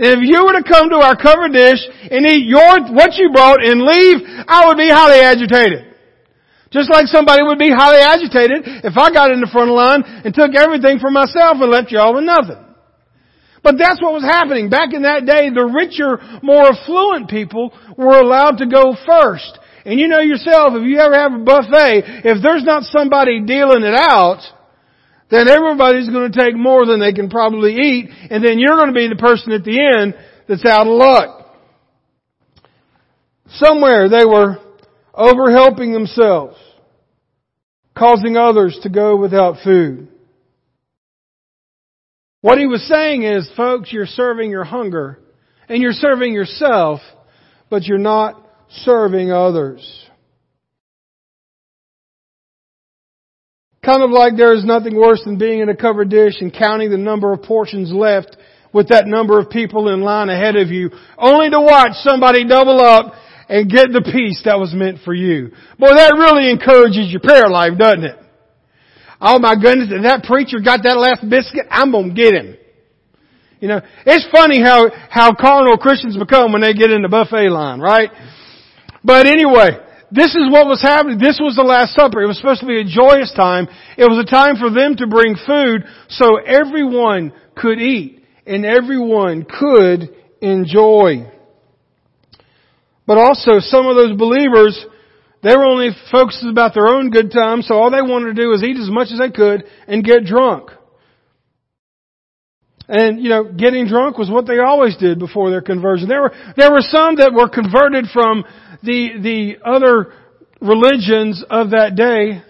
And 0.00 0.16
if 0.16 0.20
you 0.24 0.40
were 0.40 0.56
to 0.56 0.64
come 0.64 0.88
to 0.88 1.04
our 1.04 1.12
covered 1.12 1.52
dish 1.52 1.84
and 2.08 2.24
eat 2.24 2.48
your, 2.48 2.88
what 2.96 3.20
you 3.20 3.28
brought 3.36 3.60
and 3.60 3.84
leave, 3.84 4.24
I 4.48 4.64
would 4.64 4.80
be 4.80 4.88
highly 4.88 5.20
agitated. 5.20 5.92
Just 6.72 6.88
like 6.88 7.04
somebody 7.06 7.42
would 7.42 7.58
be 7.58 7.68
highly 7.68 8.00
agitated 8.00 8.86
if 8.86 8.96
I 8.96 9.12
got 9.12 9.30
in 9.30 9.44
the 9.44 9.50
front 9.52 9.70
line 9.76 10.00
and 10.24 10.32
took 10.32 10.56
everything 10.56 11.00
for 11.04 11.10
myself 11.10 11.60
and 11.60 11.68
left 11.68 11.92
y'all 11.92 12.14
with 12.14 12.24
nothing. 12.24 12.64
But 13.62 13.76
that's 13.76 14.00
what 14.00 14.16
was 14.16 14.24
happening. 14.24 14.70
Back 14.70 14.94
in 14.94 15.02
that 15.02 15.26
day, 15.26 15.52
the 15.52 15.68
richer, 15.68 16.16
more 16.40 16.72
affluent 16.72 17.28
people 17.28 17.76
were 17.98 18.16
allowed 18.16 18.56
to 18.64 18.66
go 18.66 18.96
first. 19.04 19.58
And 19.84 20.00
you 20.00 20.08
know 20.08 20.20
yourself, 20.20 20.72
if 20.80 20.84
you 20.88 20.96
ever 20.96 21.12
have 21.12 21.36
a 21.36 21.44
buffet, 21.44 22.24
if 22.24 22.40
there's 22.40 22.64
not 22.64 22.84
somebody 22.84 23.44
dealing 23.44 23.84
it 23.84 23.92
out, 23.92 24.40
then 25.30 25.48
everybody's 25.48 26.08
going 26.08 26.30
to 26.30 26.40
take 26.40 26.56
more 26.56 26.84
than 26.86 27.00
they 27.00 27.12
can 27.12 27.30
probably 27.30 27.74
eat, 27.74 28.10
and 28.30 28.44
then 28.44 28.58
you're 28.58 28.76
going 28.76 28.88
to 28.88 28.94
be 28.94 29.08
the 29.08 29.16
person 29.16 29.52
at 29.52 29.64
the 29.64 29.80
end 29.80 30.14
that's 30.48 30.64
out 30.64 30.86
of 30.86 30.92
luck. 30.92 31.46
Somewhere 33.50 34.08
they 34.08 34.24
were 34.24 34.58
overhelping 35.14 35.92
themselves, 35.92 36.56
causing 37.96 38.36
others 38.36 38.78
to 38.82 38.88
go 38.88 39.16
without 39.16 39.56
food. 39.64 40.08
What 42.40 42.58
he 42.58 42.66
was 42.66 42.86
saying 42.88 43.24
is, 43.24 43.50
folks, 43.56 43.92
you're 43.92 44.06
serving 44.06 44.50
your 44.50 44.64
hunger 44.64 45.18
and 45.68 45.82
you're 45.82 45.92
serving 45.92 46.32
yourself, 46.32 47.00
but 47.68 47.84
you're 47.84 47.98
not 47.98 48.44
serving 48.70 49.30
others. 49.30 49.99
Kind 53.82 54.02
of 54.02 54.10
like 54.10 54.36
there 54.36 54.52
is 54.52 54.64
nothing 54.64 54.94
worse 54.94 55.22
than 55.24 55.38
being 55.38 55.60
in 55.60 55.68
a 55.70 55.76
covered 55.76 56.10
dish 56.10 56.34
and 56.40 56.52
counting 56.52 56.90
the 56.90 56.98
number 56.98 57.32
of 57.32 57.42
portions 57.42 57.90
left 57.90 58.36
with 58.72 58.88
that 58.88 59.06
number 59.06 59.38
of 59.38 59.50
people 59.50 59.88
in 59.88 60.02
line 60.02 60.28
ahead 60.28 60.54
of 60.56 60.68
you, 60.68 60.90
only 61.18 61.50
to 61.50 61.60
watch 61.60 61.92
somebody 62.04 62.46
double 62.46 62.80
up 62.80 63.14
and 63.48 63.70
get 63.70 63.90
the 63.90 64.02
piece 64.02 64.42
that 64.44 64.60
was 64.60 64.72
meant 64.74 64.98
for 65.04 65.14
you. 65.14 65.48
Boy, 65.78 65.88
that 65.96 66.14
really 66.14 66.50
encourages 66.50 67.10
your 67.10 67.20
prayer 67.20 67.48
life, 67.48 67.76
doesn't 67.76 68.04
it? 68.04 68.16
Oh 69.20 69.38
my 69.38 69.54
goodness, 69.54 69.88
if 69.90 70.02
that 70.02 70.24
preacher 70.24 70.60
got 70.60 70.84
that 70.84 70.96
last 70.96 71.28
biscuit, 71.28 71.66
I'm 71.70 71.90
gonna 71.90 72.14
get 72.14 72.34
him. 72.34 72.56
You 73.60 73.68
know, 73.68 73.80
it's 74.06 74.26
funny 74.32 74.62
how, 74.62 74.88
how 75.10 75.34
carnal 75.34 75.76
Christians 75.76 76.16
become 76.16 76.52
when 76.52 76.62
they 76.62 76.72
get 76.72 76.90
in 76.90 77.02
the 77.02 77.08
buffet 77.08 77.50
line, 77.50 77.80
right? 77.80 78.10
But 79.04 79.26
anyway, 79.26 79.76
this 80.10 80.34
is 80.34 80.50
what 80.50 80.66
was 80.66 80.82
happening. 80.82 81.18
This 81.18 81.38
was 81.40 81.56
the 81.56 81.62
Last 81.62 81.94
Supper. 81.94 82.22
It 82.22 82.26
was 82.26 82.36
supposed 82.36 82.60
to 82.60 82.66
be 82.66 82.80
a 82.80 82.84
joyous 82.84 83.32
time. 83.34 83.68
It 83.96 84.08
was 84.08 84.18
a 84.18 84.28
time 84.28 84.56
for 84.56 84.70
them 84.70 84.96
to 84.96 85.06
bring 85.06 85.36
food 85.46 85.84
so 86.08 86.36
everyone 86.36 87.32
could 87.56 87.80
eat 87.80 88.24
and 88.46 88.64
everyone 88.64 89.44
could 89.44 90.14
enjoy. 90.40 91.30
But 93.06 93.18
also 93.18 93.60
some 93.60 93.86
of 93.86 93.96
those 93.96 94.16
believers 94.16 94.86
they 95.42 95.56
were 95.56 95.64
only 95.64 95.90
focused 96.12 96.44
about 96.44 96.74
their 96.74 96.86
own 96.86 97.10
good 97.10 97.32
time, 97.32 97.62
so 97.62 97.74
all 97.74 97.90
they 97.90 98.02
wanted 98.02 98.36
to 98.36 98.42
do 98.42 98.48
was 98.48 98.62
eat 98.62 98.76
as 98.76 98.90
much 98.90 99.08
as 99.10 99.18
they 99.18 99.30
could 99.30 99.64
and 99.88 100.04
get 100.04 100.24
drunk. 100.24 100.70
And, 102.88 103.22
you 103.22 103.30
know, 103.30 103.44
getting 103.44 103.86
drunk 103.86 104.18
was 104.18 104.28
what 104.28 104.46
they 104.46 104.58
always 104.58 104.96
did 104.96 105.18
before 105.18 105.50
their 105.50 105.62
conversion. 105.62 106.08
There 106.08 106.22
were, 106.22 106.32
there 106.56 106.72
were 106.72 106.82
some 106.82 107.16
that 107.16 107.32
were 107.32 107.48
converted 107.48 108.06
from 108.12 108.44
the, 108.82 109.20
the 109.22 109.56
other 109.64 110.12
religions 110.60 111.44
of 111.48 111.70
that 111.70 111.96
day. 111.96 112.42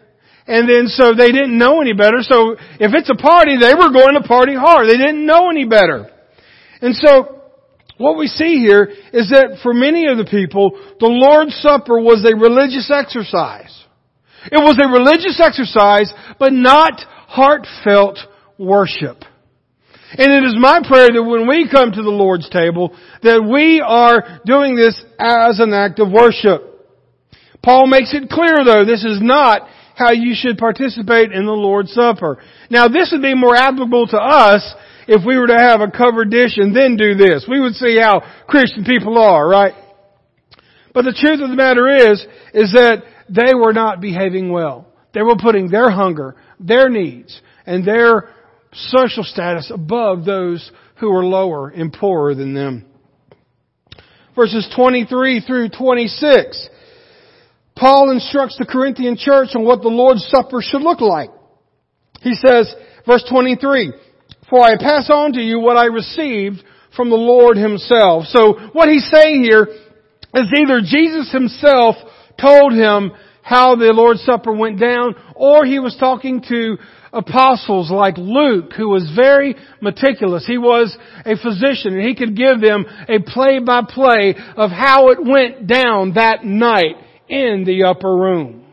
And 0.47 0.69
then 0.69 0.89
so 0.89 1.15
they 1.15 1.31
didn't 1.31 1.57
know 1.57 1.81
any 1.81 1.93
better. 1.93 2.23
So 2.23 2.53
if 2.53 2.93
it's 2.95 3.11
a 3.11 3.15
party, 3.15 3.57
they 3.59 3.75
were 3.75 3.93
going 3.93 4.15
to 4.21 4.27
party 4.27 4.55
hard. 4.55 4.89
They 4.89 4.97
didn't 4.97 5.25
know 5.25 5.49
any 5.51 5.65
better. 5.65 6.11
And 6.81 6.95
so 6.95 7.41
what 7.99 8.17
we 8.17 8.27
see 8.27 8.59
here 8.59 8.85
is 9.13 9.31
that 9.31 9.59
for 9.63 9.75
many 9.75 10.07
of 10.07 10.17
the 10.17 10.25
people, 10.25 10.71
the 10.99 11.07
Lord's 11.07 11.55
Supper 11.57 12.01
was 12.01 12.25
a 12.25 12.35
religious 12.35 12.91
exercise. 12.91 13.77
It 14.51 14.57
was 14.57 14.79
a 14.83 14.89
religious 14.89 15.39
exercise, 15.39 16.13
but 16.39 16.53
not 16.53 16.99
heartfelt 17.29 18.19
worship. 18.59 19.19
And 20.13 20.33
it 20.33 20.45
is 20.45 20.57
my 20.59 20.81
prayer 20.87 21.09
that 21.13 21.23
when 21.23 21.47
we 21.47 21.69
come 21.71 21.93
to 21.93 22.03
the 22.03 22.11
Lord's 22.11 22.49
table, 22.49 22.97
that 23.23 23.43
we 23.43 23.81
are 23.81 24.41
doing 24.45 24.75
this 24.75 25.01
as 25.19 25.61
an 25.61 25.73
act 25.73 26.01
of 26.01 26.11
worship. 26.11 26.67
Paul 27.63 27.87
makes 27.87 28.13
it 28.15 28.29
clear 28.29 28.65
though, 28.65 28.85
this 28.85 29.05
is 29.05 29.21
not 29.23 29.69
how 29.95 30.13
you 30.13 30.35
should 30.35 30.59
participate 30.59 31.31
in 31.31 31.45
the 31.45 31.53
Lord's 31.53 31.93
Supper. 31.93 32.43
Now 32.71 32.89
this 32.89 33.11
would 33.13 33.23
be 33.23 33.35
more 33.35 33.55
applicable 33.55 34.09
to 34.09 34.17
us 34.17 34.75
if 35.07 35.25
we 35.27 35.39
were 35.39 35.49
to 35.49 35.59
have 35.59 35.81
a 35.81 35.91
covered 35.91 36.31
dish 36.31 36.57
and 36.57 36.75
then 36.75 36.97
do 36.97 37.15
this. 37.15 37.47
We 37.49 37.61
would 37.61 37.75
see 37.75 37.99
how 38.01 38.23
Christian 38.49 38.85
people 38.85 39.19
are, 39.19 39.47
right? 39.47 39.75
But 40.93 41.05
the 41.05 41.13
truth 41.13 41.41
of 41.41 41.51
the 41.51 41.57
matter 41.57 42.13
is, 42.13 42.27
is 42.55 42.73
that 42.73 43.05
they 43.29 43.55
were 43.55 43.73
not 43.73 44.01
behaving 44.01 44.51
well. 44.51 44.89
They 45.13 45.23
were 45.23 45.37
putting 45.37 45.69
their 45.69 45.91
hunger, 45.91 46.37
their 46.59 46.89
needs, 46.89 47.41
and 47.67 47.85
their 47.85 48.31
social 48.73 49.25
status 49.25 49.71
above 49.73 50.25
those 50.25 50.71
who 50.97 51.11
are 51.15 51.25
lower 51.25 51.69
and 51.69 51.93
poorer 51.93 52.35
than 52.35 52.55
them. 52.55 52.87
Verses 54.37 54.71
23 54.75 55.41
through 55.41 55.71
26. 55.71 56.69
Paul 57.77 58.11
instructs 58.11 58.57
the 58.59 58.67
Corinthian 58.67 59.17
church 59.17 59.49
on 59.55 59.65
what 59.65 59.83
the 59.83 59.89
Lord's 59.89 60.25
Supper 60.27 60.61
should 60.61 60.83
look 60.83 61.01
like. 61.01 61.31
He 62.21 62.35
says, 62.35 62.73
verse 63.07 63.25
23, 63.29 63.93
for 64.49 64.63
I 64.63 64.77
pass 64.79 65.09
on 65.11 65.33
to 65.33 65.41
you 65.41 65.59
what 65.59 65.77
I 65.77 65.87
received 65.87 66.63
from 66.95 67.09
the 67.09 67.17
Lord 67.17 67.57
Himself. 67.57 68.25
So 68.27 68.55
what 68.73 68.89
he's 68.89 69.09
saying 69.11 69.45
here 69.45 69.67
is 70.35 70.53
either 70.59 70.81
Jesus 70.85 71.33
Himself 71.33 71.97
told 72.39 72.73
him 72.73 73.13
how 73.43 73.77
the 73.77 73.93
Lord's 73.93 74.23
Supper 74.23 74.53
went 74.53 74.79
down, 74.79 75.15
or 75.35 75.65
he 75.65 75.79
was 75.79 75.97
talking 75.99 76.43
to 76.49 76.77
apostles 77.13 77.91
like 77.91 78.17
Luke, 78.19 78.73
who 78.77 78.89
was 78.89 79.11
very 79.15 79.57
meticulous. 79.81 80.47
He 80.47 80.59
was 80.59 80.97
a 81.25 81.37
physician 81.37 81.95
and 81.95 82.07
he 82.07 82.15
could 82.15 82.37
give 82.37 82.61
them 82.61 82.85
a 83.09 83.21
play 83.21 83.59
by 83.59 83.83
play 83.89 84.35
of 84.57 84.71
how 84.71 85.11
it 85.11 85.19
went 85.21 85.67
down 85.67 86.15
that 86.15 86.45
night 86.45 86.97
in 87.29 87.65
the 87.65 87.85
upper 87.85 88.15
room. 88.15 88.65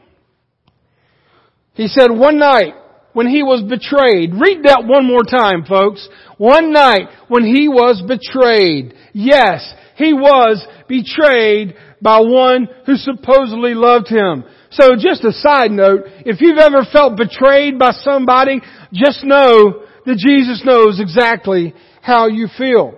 He 1.73 1.87
said 1.87 2.09
one 2.09 2.39
night, 2.39 2.73
when 3.17 3.27
he 3.27 3.41
was 3.41 3.63
betrayed. 3.63 4.29
Read 4.31 4.61
that 4.65 4.85
one 4.85 5.07
more 5.07 5.23
time, 5.23 5.65
folks. 5.65 6.07
One 6.37 6.71
night 6.71 7.09
when 7.27 7.43
he 7.43 7.67
was 7.67 7.99
betrayed. 8.07 8.93
Yes, 9.11 9.73
he 9.95 10.13
was 10.13 10.63
betrayed 10.87 11.73
by 11.99 12.19
one 12.19 12.67
who 12.85 12.95
supposedly 12.95 13.73
loved 13.73 14.07
him. 14.07 14.43
So 14.71 14.95
just 14.99 15.23
a 15.23 15.31
side 15.31 15.71
note, 15.71 16.01
if 16.25 16.41
you've 16.41 16.57
ever 16.57 16.85
felt 16.91 17.17
betrayed 17.17 17.79
by 17.79 17.91
somebody, 17.91 18.61
just 18.93 19.23
know 19.23 19.83
that 20.05 20.17
Jesus 20.17 20.63
knows 20.65 20.99
exactly 20.99 21.73
how 22.01 22.27
you 22.27 22.47
feel. 22.57 22.97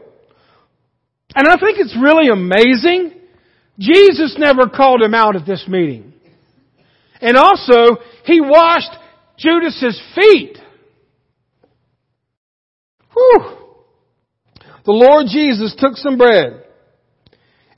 And 1.36 1.48
I 1.48 1.58
think 1.58 1.78
it's 1.80 1.96
really 2.02 2.30
amazing. 2.30 3.14
Jesus 3.80 4.36
never 4.38 4.68
called 4.68 5.02
him 5.02 5.14
out 5.14 5.36
at 5.36 5.46
this 5.46 5.66
meeting. 5.68 6.14
And 7.22 7.38
also, 7.38 7.98
he 8.26 8.42
washed 8.42 8.92
Judas's 9.38 10.02
feet. 10.16 10.58
Whew. 13.14 13.58
The 14.86 14.92
Lord 14.92 15.28
Jesus 15.30 15.76
took 15.78 15.96
some 15.98 16.18
bread 16.18 16.64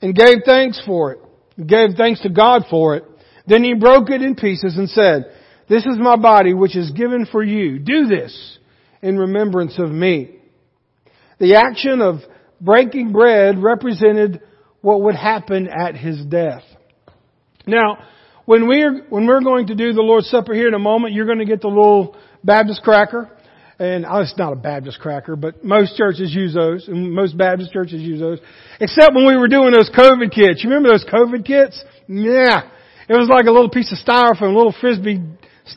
and 0.00 0.14
gave 0.14 0.38
thanks 0.44 0.80
for 0.86 1.12
it. 1.12 1.18
Gave 1.66 1.96
thanks 1.96 2.20
to 2.22 2.30
God 2.30 2.64
for 2.70 2.96
it. 2.96 3.04
Then 3.46 3.64
he 3.64 3.74
broke 3.74 4.10
it 4.10 4.22
in 4.22 4.34
pieces 4.34 4.76
and 4.76 4.88
said, 4.88 5.32
This 5.68 5.84
is 5.84 5.98
my 5.98 6.16
body 6.16 6.54
which 6.54 6.76
is 6.76 6.90
given 6.92 7.26
for 7.30 7.42
you. 7.42 7.78
Do 7.78 8.06
this 8.06 8.58
in 9.00 9.18
remembrance 9.18 9.78
of 9.78 9.90
me. 9.90 10.36
The 11.38 11.56
action 11.56 12.00
of 12.00 12.20
breaking 12.60 13.12
bread 13.12 13.60
represented 13.60 14.42
what 14.80 15.02
would 15.02 15.16
happen 15.16 15.68
at 15.68 15.96
his 15.96 16.24
death. 16.24 16.62
Now, 17.66 17.98
when 18.44 18.66
we're, 18.66 19.04
when 19.08 19.26
we're 19.26 19.40
going 19.40 19.68
to 19.68 19.74
do 19.74 19.92
the 19.92 20.02
Lord's 20.02 20.28
Supper 20.28 20.54
here 20.54 20.68
in 20.68 20.74
a 20.74 20.78
moment, 20.78 21.14
you're 21.14 21.26
going 21.26 21.38
to 21.38 21.44
get 21.44 21.60
the 21.60 21.68
little 21.68 22.16
Baptist 22.44 22.82
cracker. 22.82 23.30
And 23.78 24.04
oh, 24.06 24.20
it's 24.20 24.36
not 24.36 24.52
a 24.52 24.56
Baptist 24.56 25.00
cracker, 25.00 25.34
but 25.34 25.64
most 25.64 25.96
churches 25.96 26.32
use 26.34 26.54
those, 26.54 26.86
and 26.86 27.12
most 27.12 27.36
Baptist 27.36 27.72
churches 27.72 28.00
use 28.00 28.20
those. 28.20 28.38
Except 28.80 29.14
when 29.14 29.26
we 29.26 29.36
were 29.36 29.48
doing 29.48 29.72
those 29.72 29.90
COVID 29.90 30.30
kits. 30.32 30.62
You 30.62 30.70
remember 30.70 30.90
those 30.90 31.04
COVID 31.04 31.44
kits? 31.44 31.82
Yeah. 32.06 32.70
It 33.08 33.14
was 33.14 33.28
like 33.28 33.46
a 33.46 33.50
little 33.50 33.70
piece 33.70 33.92
of 33.92 33.98
styrofoam, 33.98 34.54
a 34.54 34.56
little 34.56 34.74
frisbee 34.80 35.20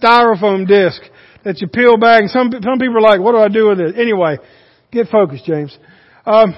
styrofoam 0.01 0.67
disc 0.67 1.01
that 1.43 1.61
you 1.61 1.67
peel 1.67 1.97
back. 1.97 2.21
And 2.21 2.29
some, 2.29 2.51
some 2.51 2.79
people 2.79 2.97
are 2.97 3.01
like, 3.01 3.19
what 3.19 3.33
do 3.33 3.37
I 3.37 3.49
do 3.49 3.69
with 3.69 3.79
it? 3.79 3.97
Anyway, 3.97 4.37
get 4.91 5.07
focused, 5.07 5.45
James. 5.45 5.77
Um, 6.25 6.55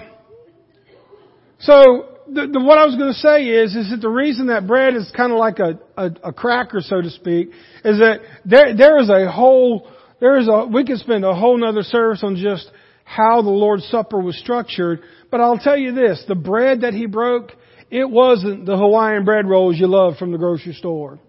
so 1.59 2.17
the, 2.27 2.47
the, 2.47 2.59
what 2.59 2.77
I 2.77 2.85
was 2.85 2.95
going 2.95 3.11
to 3.11 3.19
say 3.19 3.45
is, 3.47 3.75
is 3.75 3.91
that 3.91 4.01
the 4.01 4.09
reason 4.09 4.47
that 4.47 4.67
bread 4.67 4.95
is 4.95 5.11
kind 5.15 5.31
of 5.31 5.39
like 5.39 5.59
a, 5.59 5.79
a, 5.97 6.29
a 6.29 6.33
cracker, 6.33 6.81
so 6.81 7.01
to 7.01 7.09
speak, 7.09 7.49
is 7.83 7.99
that 7.99 8.19
there, 8.45 8.75
there 8.75 8.99
is 8.99 9.09
a 9.09 9.31
whole, 9.31 9.89
there 10.19 10.37
is 10.37 10.47
a, 10.47 10.67
we 10.67 10.85
could 10.85 10.99
spend 10.99 11.25
a 11.25 11.33
whole 11.33 11.57
nother 11.57 11.83
service 11.83 12.21
on 12.23 12.35
just 12.35 12.69
how 13.03 13.41
the 13.41 13.49
Lord's 13.49 13.85
Supper 13.87 14.19
was 14.19 14.37
structured. 14.37 15.01
But 15.31 15.41
I'll 15.41 15.57
tell 15.57 15.77
you 15.77 15.93
this, 15.93 16.23
the 16.27 16.35
bread 16.35 16.81
that 16.81 16.93
he 16.93 17.05
broke, 17.05 17.51
it 17.89 18.09
wasn't 18.09 18.65
the 18.65 18.77
Hawaiian 18.77 19.25
bread 19.25 19.47
rolls 19.47 19.77
you 19.77 19.87
love 19.87 20.17
from 20.17 20.31
the 20.31 20.37
grocery 20.37 20.73
store. 20.73 21.19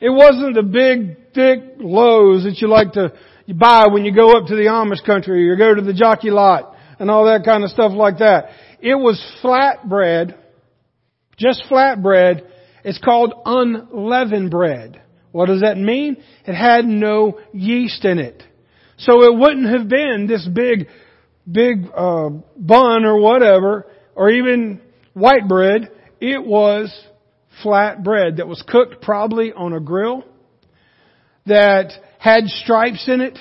It 0.00 0.10
wasn't 0.10 0.54
the 0.54 0.62
big, 0.62 1.32
thick 1.34 1.76
loaves 1.78 2.44
that 2.44 2.58
you 2.60 2.68
like 2.68 2.92
to 2.92 3.12
buy 3.54 3.86
when 3.90 4.04
you 4.04 4.14
go 4.14 4.36
up 4.36 4.46
to 4.48 4.54
the 4.54 4.64
Amish 4.64 5.04
country 5.04 5.48
or 5.48 5.56
go 5.56 5.74
to 5.74 5.82
the 5.82 5.94
jockey 5.94 6.30
lot 6.30 6.74
and 6.98 7.10
all 7.10 7.26
that 7.26 7.44
kind 7.44 7.64
of 7.64 7.70
stuff 7.70 7.92
like 7.92 8.18
that. 8.18 8.50
It 8.80 8.94
was 8.94 9.22
flat 9.40 9.88
bread, 9.88 10.38
just 11.36 11.64
flat 11.68 12.02
bread. 12.02 12.46
It's 12.84 12.98
called 12.98 13.32
unleavened 13.44 14.50
bread. 14.50 15.00
What 15.32 15.46
does 15.46 15.62
that 15.62 15.78
mean? 15.78 16.18
It 16.46 16.54
had 16.54 16.84
no 16.84 17.40
yeast 17.52 18.04
in 18.04 18.18
it. 18.18 18.42
So 18.98 19.24
it 19.24 19.36
wouldn't 19.36 19.76
have 19.76 19.88
been 19.88 20.26
this 20.28 20.46
big, 20.46 20.88
big 21.50 21.86
uh, 21.96 22.28
bun 22.56 23.04
or 23.04 23.18
whatever, 23.18 23.86
or 24.14 24.30
even 24.30 24.80
white 25.14 25.48
bread. 25.48 25.90
It 26.20 26.44
was 26.44 26.92
flat 27.62 28.04
bread 28.04 28.36
that 28.36 28.48
was 28.48 28.62
cooked 28.66 29.00
probably 29.00 29.52
on 29.52 29.72
a 29.72 29.80
grill, 29.80 30.24
that 31.46 31.92
had 32.18 32.44
stripes 32.46 33.08
in 33.08 33.20
it, 33.20 33.38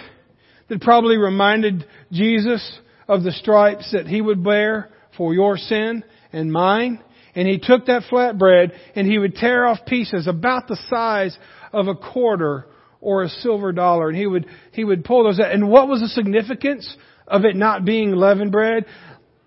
that 0.70 0.82
probably 0.82 1.18
reminded 1.18 1.86
Jesus 2.12 2.80
of 3.08 3.24
the 3.24 3.32
stripes 3.32 3.92
that 3.92 4.08
he 4.08 4.22
would 4.22 4.44
bear 4.44 4.90
for 5.18 5.34
your 5.34 5.58
sin 5.58 6.04
and 6.32 6.52
mine. 6.52 7.02
And 7.36 7.48
he 7.48 7.60
took 7.60 7.88
that 7.88 8.04
flat 8.10 8.38
bread 8.38 8.74
and 8.96 9.08
he 9.08 9.18
would 9.18 9.36
tear 9.36 9.66
off 9.66 9.86
pieces 9.86 10.28
about 10.28 10.68
the 10.68 10.78
size 10.90 11.38
of 11.72 11.88
a 11.88 11.96
quarter 11.96 12.68
or 13.02 13.24
a 13.24 13.30
silver 13.30 13.72
dollar. 13.72 14.10
And 14.10 14.18
he 14.18 14.28
would, 14.28 14.46
he 14.72 14.84
would 14.84 15.04
pull 15.04 15.24
those 15.24 15.40
out. 15.40 15.52
And 15.52 15.70
what 15.70 15.88
was 15.88 16.02
the 16.02 16.08
significance 16.08 16.96
of 17.28 17.46
it 17.46 17.56
not 17.56 17.86
being 17.86 18.16
leavened 18.16 18.52
bread? 18.52 18.86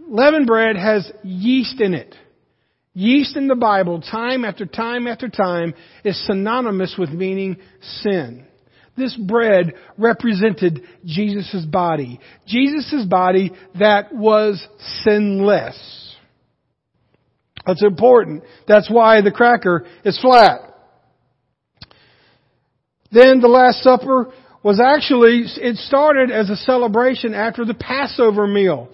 Leavened 0.06 0.46
bread 0.46 0.76
has 0.76 1.10
yeast 1.22 1.80
in 1.80 1.94
it. 1.94 2.14
Yeast 2.94 3.36
in 3.36 3.48
the 3.48 3.56
Bible, 3.56 4.00
time 4.00 4.44
after 4.44 4.64
time 4.64 5.06
after 5.06 5.28
time, 5.28 5.74
is 6.04 6.26
synonymous 6.26 6.94
with 6.98 7.10
meaning 7.10 7.56
sin. 8.02 8.46
This 8.96 9.14
bread 9.14 9.74
represented 9.98 10.82
Jesus' 11.04 11.66
body. 11.66 12.18
Jesus' 12.46 13.04
body 13.04 13.52
that 13.78 14.14
was 14.14 14.66
sinless. 15.02 16.16
That's 17.66 17.84
important. 17.84 18.44
That's 18.66 18.88
why 18.88 19.20
the 19.20 19.32
cracker 19.32 19.84
is 20.04 20.18
flat. 20.20 20.60
Then 23.10 23.40
the 23.40 23.48
Last 23.48 23.82
Supper 23.82 24.32
was 24.62 24.80
actually, 24.80 25.44
it 25.44 25.76
started 25.76 26.30
as 26.30 26.48
a 26.48 26.56
celebration 26.56 27.34
after 27.34 27.64
the 27.64 27.74
Passover 27.74 28.46
meal. 28.46 28.88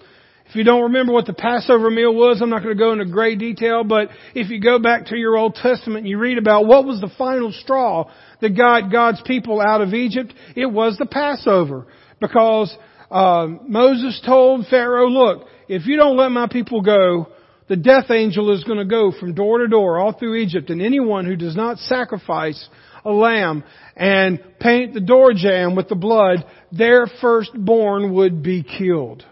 If 0.49 0.55
you 0.55 0.63
don't 0.63 0.83
remember 0.83 1.13
what 1.13 1.25
the 1.25 1.33
Passover 1.33 1.89
meal 1.89 2.13
was, 2.13 2.39
I'm 2.41 2.49
not 2.49 2.63
going 2.63 2.75
to 2.75 2.79
go 2.79 2.91
into 2.91 3.05
great 3.05 3.39
detail, 3.39 3.83
but 3.83 4.09
if 4.35 4.49
you 4.49 4.59
go 4.59 4.77
back 4.77 5.07
to 5.07 5.15
your 5.17 5.37
Old 5.37 5.55
Testament 5.55 5.99
and 5.99 6.07
you 6.07 6.19
read 6.19 6.37
about 6.37 6.67
what 6.67 6.85
was 6.85 7.01
the 7.01 7.11
final 7.17 7.51
straw 7.51 8.11
that 8.41 8.55
got 8.55 8.91
God's 8.91 9.21
people 9.25 9.61
out 9.61 9.81
of 9.81 9.93
Egypt, 9.93 10.33
it 10.55 10.67
was 10.67 10.97
the 10.97 11.05
Passover. 11.05 11.87
Because 12.19 12.75
uh, 13.09 13.47
Moses 13.67 14.21
told 14.25 14.67
Pharaoh, 14.67 15.07
look, 15.07 15.47
if 15.67 15.87
you 15.87 15.97
don't 15.97 16.17
let 16.17 16.29
my 16.29 16.47
people 16.47 16.81
go, 16.81 17.29
the 17.67 17.75
death 17.75 18.11
angel 18.11 18.53
is 18.53 18.63
going 18.63 18.77
to 18.77 18.85
go 18.85 19.11
from 19.17 19.33
door 19.33 19.59
to 19.59 19.67
door 19.67 19.97
all 19.97 20.13
through 20.13 20.35
Egypt, 20.35 20.69
and 20.69 20.81
anyone 20.81 21.25
who 21.25 21.35
does 21.35 21.55
not 21.55 21.77
sacrifice 21.79 22.69
a 23.05 23.11
lamb 23.11 23.63
and 23.95 24.39
paint 24.59 24.93
the 24.93 24.99
door 24.99 25.33
jamb 25.33 25.75
with 25.75 25.89
the 25.89 25.95
blood, 25.95 26.45
their 26.71 27.07
firstborn 27.21 28.13
would 28.13 28.43
be 28.43 28.63
killed. 28.63 29.25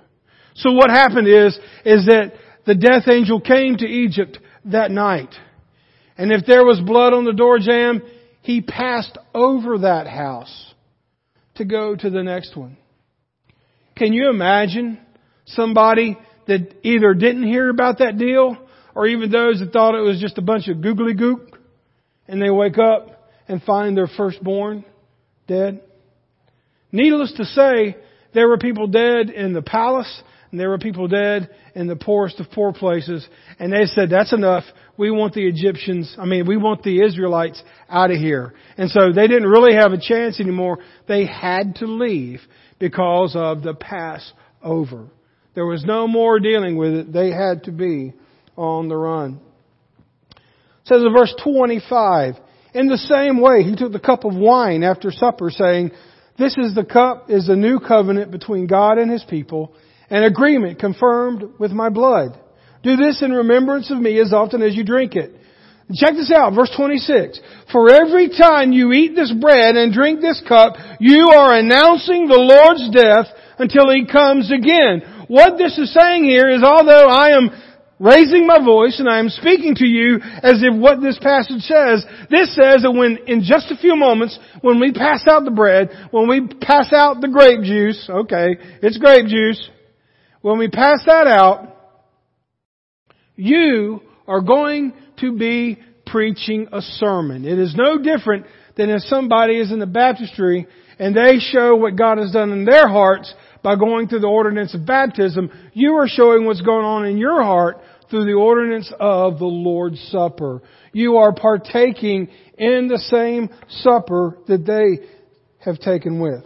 So 0.55 0.71
what 0.71 0.89
happened 0.89 1.27
is, 1.27 1.57
is 1.85 2.05
that 2.05 2.33
the 2.65 2.75
death 2.75 3.03
angel 3.09 3.39
came 3.39 3.77
to 3.77 3.85
Egypt 3.85 4.37
that 4.65 4.91
night. 4.91 5.33
And 6.17 6.31
if 6.31 6.45
there 6.45 6.65
was 6.65 6.79
blood 6.79 7.13
on 7.13 7.25
the 7.25 7.33
door 7.33 7.57
jamb, 7.59 8.01
he 8.41 8.61
passed 8.61 9.17
over 9.33 9.79
that 9.79 10.07
house 10.07 10.73
to 11.55 11.65
go 11.65 11.95
to 11.95 12.09
the 12.09 12.23
next 12.23 12.55
one. 12.55 12.77
Can 13.95 14.13
you 14.13 14.29
imagine 14.29 14.99
somebody 15.45 16.17
that 16.47 16.75
either 16.83 17.13
didn't 17.13 17.43
hear 17.43 17.69
about 17.69 17.99
that 17.99 18.17
deal 18.17 18.57
or 18.95 19.07
even 19.07 19.31
those 19.31 19.59
that 19.59 19.71
thought 19.71 19.95
it 19.95 20.01
was 20.01 20.19
just 20.19 20.37
a 20.37 20.41
bunch 20.41 20.67
of 20.67 20.81
googly 20.81 21.13
gook 21.13 21.53
and 22.27 22.41
they 22.41 22.49
wake 22.49 22.77
up 22.77 23.29
and 23.47 23.61
find 23.63 23.95
their 23.95 24.07
firstborn 24.07 24.85
dead? 25.47 25.81
Needless 26.91 27.33
to 27.37 27.45
say, 27.45 27.95
there 28.33 28.47
were 28.47 28.57
people 28.57 28.87
dead 28.87 29.29
in 29.29 29.53
the 29.53 29.61
palace 29.61 30.23
and 30.51 30.59
there 30.59 30.69
were 30.69 30.77
people 30.77 31.07
dead 31.07 31.49
in 31.75 31.87
the 31.87 31.95
poorest 31.95 32.39
of 32.41 32.51
poor 32.51 32.73
places. 32.73 33.25
And 33.57 33.71
they 33.71 33.85
said, 33.85 34.09
that's 34.09 34.33
enough. 34.33 34.65
We 34.97 35.09
want 35.09 35.33
the 35.33 35.47
Egyptians, 35.47 36.13
I 36.19 36.25
mean, 36.25 36.45
we 36.45 36.57
want 36.57 36.83
the 36.83 37.01
Israelites 37.03 37.63
out 37.89 38.11
of 38.11 38.17
here. 38.17 38.53
And 38.77 38.89
so 38.89 39.13
they 39.13 39.27
didn't 39.27 39.49
really 39.49 39.73
have 39.75 39.93
a 39.93 39.99
chance 39.99 40.41
anymore. 40.41 40.79
They 41.07 41.25
had 41.25 41.75
to 41.75 41.85
leave 41.85 42.41
because 42.79 43.33
of 43.35 43.63
the 43.63 43.73
Passover. 43.73 45.07
There 45.55 45.65
was 45.65 45.85
no 45.85 46.07
more 46.07 46.39
dealing 46.39 46.75
with 46.75 46.93
it. 46.93 47.13
They 47.13 47.31
had 47.31 47.63
to 47.63 47.71
be 47.71 48.13
on 48.57 48.89
the 48.89 48.97
run. 48.97 49.39
It 50.31 50.87
says 50.87 51.01
in 51.01 51.13
verse 51.13 51.33
25, 51.41 52.35
in 52.73 52.87
the 52.87 52.97
same 52.97 53.41
way, 53.41 53.63
he 53.63 53.75
took 53.75 53.93
the 53.93 53.99
cup 53.99 54.25
of 54.25 54.35
wine 54.35 54.83
after 54.83 55.11
supper 55.11 55.49
saying, 55.49 55.91
this 56.37 56.57
is 56.57 56.73
the 56.73 56.85
cup, 56.85 57.29
is 57.29 57.47
the 57.47 57.55
new 57.55 57.79
covenant 57.79 58.31
between 58.31 58.67
God 58.67 58.97
and 58.97 59.11
His 59.11 59.23
people 59.23 59.73
an 60.12 60.24
agreement 60.24 60.78
confirmed 60.78 61.43
with 61.58 61.71
my 61.71 61.89
blood. 61.89 62.38
Do 62.84 62.97
this 62.97 63.21
in 63.24 63.32
remembrance 63.32 63.89
of 63.89 63.97
me 63.97 64.19
as 64.19 64.34
often 64.34 64.62
as 64.62 64.76
you 64.76 64.84
drink 64.84 65.15
it. 65.15 65.34
Check 65.93 66.13
this 66.13 66.32
out, 66.32 66.54
verse 66.54 66.71
26. 66.76 67.39
For 67.71 67.89
every 67.89 68.30
time 68.30 68.71
you 68.71 68.91
eat 68.91 69.15
this 69.15 69.34
bread 69.34 69.76
and 69.76 69.93
drink 69.93 70.21
this 70.21 70.41
cup, 70.47 70.76
you 71.00 71.30
are 71.30 71.58
announcing 71.58 72.28
the 72.28 72.39
Lord's 72.39 72.89
death 72.91 73.28
until 73.58 73.89
He 73.89 74.06
comes 74.06 74.52
again. 74.52 75.26
What 75.28 75.58
this 75.58 75.78
is 75.78 75.93
saying 75.93 76.24
here 76.26 76.50
is 76.50 76.63
although 76.63 77.08
I 77.08 77.36
am 77.36 77.50
raising 78.00 78.47
my 78.47 78.58
voice 78.63 79.00
and 79.00 79.08
I 79.08 79.19
am 79.19 79.30
speaking 79.30 79.76
to 79.76 79.86
you 79.86 80.19
as 80.21 80.63
if 80.63 80.74
what 80.76 81.02
this 81.02 81.19
passage 81.19 81.62
says, 81.62 82.04
this 82.30 82.56
says 82.56 82.82
that 82.82 82.91
when, 82.91 83.19
in 83.28 83.43
just 83.43 83.71
a 83.71 83.78
few 83.78 83.95
moments, 83.95 84.38
when 84.62 84.80
we 84.80 84.91
pass 84.91 85.28
out 85.28 85.45
the 85.45 85.52
bread, 85.52 85.89
when 86.12 86.28
we 86.28 86.47
pass 86.47 86.91
out 86.91 87.21
the 87.21 87.28
grape 87.28 87.62
juice, 87.62 88.10
okay, 88.10 88.58
it's 88.82 88.97
grape 88.97 89.28
juice, 89.28 89.69
when 90.41 90.58
we 90.58 90.67
pass 90.67 91.04
that 91.06 91.27
out, 91.27 91.75
you 93.36 94.01
are 94.27 94.41
going 94.41 94.93
to 95.19 95.38
be 95.38 95.80
preaching 96.06 96.67
a 96.71 96.82
sermon. 96.82 97.45
It 97.45 97.60
is 97.60 97.75
no 97.75 98.01
different 98.01 98.45
than 98.75 98.89
if 98.89 99.01
somebody 99.04 99.58
is 99.58 99.71
in 99.71 99.80
the 99.80 99.86
baptistry 99.86 100.67
and 100.99 101.15
they 101.15 101.39
show 101.39 101.75
what 101.75 101.95
God 101.95 102.17
has 102.17 102.32
done 102.32 102.51
in 102.51 102.65
their 102.65 102.88
hearts 102.88 103.34
by 103.63 103.75
going 103.75 104.08
through 104.08 104.19
the 104.19 104.27
ordinance 104.27 104.73
of 104.73 104.86
baptism. 104.86 105.51
You 105.73 105.95
are 105.95 106.08
showing 106.08 106.45
what's 106.45 106.62
going 106.62 106.86
on 106.86 107.06
in 107.06 107.17
your 107.17 107.43
heart 107.43 107.77
through 108.10 108.25
the 108.25 108.34
ordinance 108.34 108.91
of 108.99 109.39
the 109.39 109.45
Lord's 109.45 109.99
Supper. 110.12 110.62
You 110.91 111.17
are 111.17 111.34
partaking 111.34 112.30
in 112.58 112.88
the 112.88 112.97
same 112.97 113.49
supper 113.69 114.38
that 114.47 114.65
they 114.65 115.08
have 115.63 115.80
taken 115.80 116.19
with. 116.19 116.43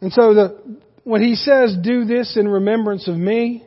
And 0.00 0.12
so 0.12 0.34
the, 0.34 0.80
when 1.04 1.22
he 1.22 1.34
says, 1.34 1.76
do 1.82 2.04
this 2.04 2.36
in 2.36 2.48
remembrance 2.48 3.08
of 3.08 3.16
me, 3.16 3.64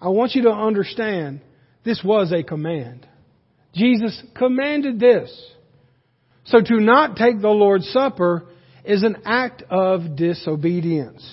I 0.00 0.08
want 0.08 0.34
you 0.34 0.42
to 0.42 0.50
understand 0.50 1.40
this 1.84 2.02
was 2.04 2.32
a 2.32 2.42
command. 2.42 3.06
Jesus 3.74 4.20
commanded 4.36 4.98
this. 4.98 5.30
So 6.44 6.60
to 6.60 6.80
not 6.80 7.16
take 7.16 7.40
the 7.40 7.48
Lord's 7.48 7.88
Supper 7.90 8.46
is 8.84 9.02
an 9.02 9.18
act 9.24 9.62
of 9.68 10.16
disobedience. 10.16 11.28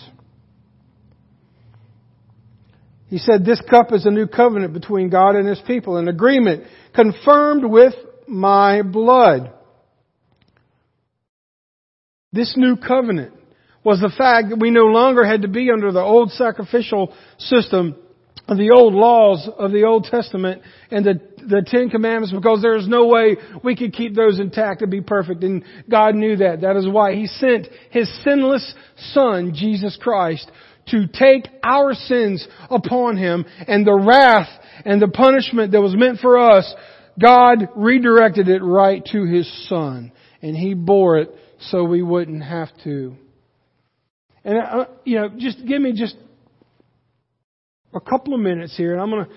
He 3.08 3.18
said, 3.18 3.46
This 3.46 3.62
cup 3.70 3.94
is 3.94 4.06
a 4.06 4.12
new 4.12 4.28
covenant 4.28 4.74
between 4.74 5.10
God 5.10 5.36
and 5.36 5.48
His 5.48 5.62
people, 5.66 5.98
an 5.98 6.08
agreement 6.08 6.66
confirmed 6.94 7.64
with 7.64 7.94
my 8.28 8.82
blood. 8.82 9.54
This 12.34 12.56
new 12.58 12.76
covenant 12.76 13.34
was 13.86 14.02
the 14.02 14.12
fact 14.18 14.50
that 14.50 14.60
we 14.60 14.72
no 14.72 14.88
longer 14.88 15.24
had 15.24 15.44
to 15.44 15.48
be 15.48 15.70
under 15.72 15.92
the 15.92 16.02
old 16.02 16.32
sacrificial 16.32 17.14
system 17.38 17.96
of 18.48 18.58
the 18.58 18.72
old 18.72 18.94
laws 18.94 19.48
of 19.58 19.72
the 19.72 19.84
Old 19.84 20.06
Testament 20.06 20.62
and 20.92 21.06
the, 21.06 21.14
the 21.38 21.66
Ten 21.66 21.90
Commandments 21.90 22.34
because 22.34 22.62
there 22.62 22.76
is 22.76 22.88
no 22.88 23.08
way 23.08 23.38
we 23.64 23.76
could 23.76 23.94
keep 23.94 24.16
those 24.16 24.40
intact 24.40 24.82
and 24.82 24.92
be 24.92 25.02
perfect. 25.02 25.44
And 25.44 25.64
God 25.90 26.16
knew 26.16 26.36
that. 26.38 26.62
That 26.62 26.76
is 26.76 26.88
why 26.88 27.16
He 27.16 27.28
sent 27.28 27.68
His 27.92 28.12
sinless 28.24 28.74
Son, 29.14 29.54
Jesus 29.56 29.98
Christ, 30.02 30.50
to 30.88 31.08
take 31.08 31.48
our 31.64 31.94
sins 31.94 32.48
upon 32.70 33.18
Him 33.18 33.46
and 33.68 33.86
the 33.86 33.96
wrath 33.96 34.50
and 34.84 35.02
the 35.02 35.08
punishment 35.08 35.72
that 35.72 35.82
was 35.82 35.96
meant 35.96 36.20
for 36.20 36.38
us, 36.38 36.72
God 37.20 37.70
redirected 37.76 38.48
it 38.48 38.62
right 38.62 39.04
to 39.12 39.26
His 39.26 39.70
Son. 39.70 40.12
And 40.42 40.56
He 40.56 40.76
bore 40.76 41.18
it 41.18 41.30
so 41.60 41.84
we 41.84 42.04
wouldn't 42.04 42.44
have 42.44 42.70
to. 42.84 43.16
And, 44.46 44.60
uh, 44.60 44.86
you 45.04 45.16
know, 45.16 45.30
just 45.36 45.66
give 45.66 45.82
me 45.82 45.92
just 45.94 46.16
a 47.94 48.00
couple 48.00 48.36
of 48.36 48.40
minutes 48.40 48.78
here 48.78 48.94
and 48.94 49.02
I'm 49.02 49.10
going 49.10 49.26
to, 49.26 49.32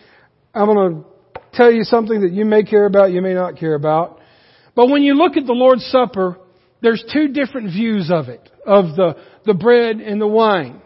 I'm 0.55 0.67
going 0.67 1.03
to 1.03 1.41
tell 1.55 1.73
you 1.73 1.83
something 1.83 2.21
that 2.21 2.33
you 2.33 2.45
may 2.45 2.63
care 2.63 2.85
about, 2.85 3.11
you 3.11 3.23
may 3.23 3.35
not 3.35 3.57
care 3.57 3.75
about. 3.75 4.21
But 4.77 4.91
when 4.91 5.03
you 5.03 5.15
look 5.15 5.37
at 5.37 5.47
the 5.47 5.55
Lord's 5.55 5.85
Supper, 5.87 6.39
there's 6.83 7.03
two 7.13 7.29
different 7.29 7.73
views 7.73 8.11
of 8.13 8.29
it, 8.29 8.49
of 8.67 8.97
the, 8.97 9.17
the 9.47 9.55
bread 9.55 9.97
and 9.97 10.21
the 10.21 10.27
wine. 10.27 10.83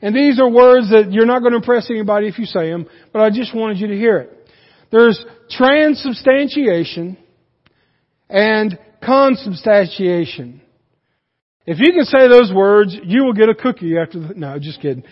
And 0.00 0.14
these 0.14 0.40
are 0.40 0.48
words 0.48 0.90
that 0.90 1.12
you're 1.12 1.26
not 1.26 1.40
going 1.40 1.52
to 1.52 1.58
impress 1.58 1.90
anybody 1.90 2.28
if 2.28 2.38
you 2.38 2.46
say 2.46 2.70
them, 2.70 2.88
but 3.12 3.20
I 3.20 3.30
just 3.30 3.54
wanted 3.54 3.78
you 3.78 3.88
to 3.88 3.96
hear 3.96 4.18
it. 4.18 4.50
There's 4.90 5.22
transubstantiation 5.50 7.18
and 8.28 8.78
consubstantiation. 9.02 10.62
If 11.66 11.78
you 11.80 11.92
can 11.92 12.04
say 12.04 12.28
those 12.28 12.52
words, 12.54 12.96
you 13.02 13.24
will 13.24 13.32
get 13.32 13.48
a 13.48 13.54
cookie 13.54 13.98
after 13.98 14.20
the, 14.20 14.34
no, 14.34 14.58
just 14.58 14.80
kidding. 14.80 15.02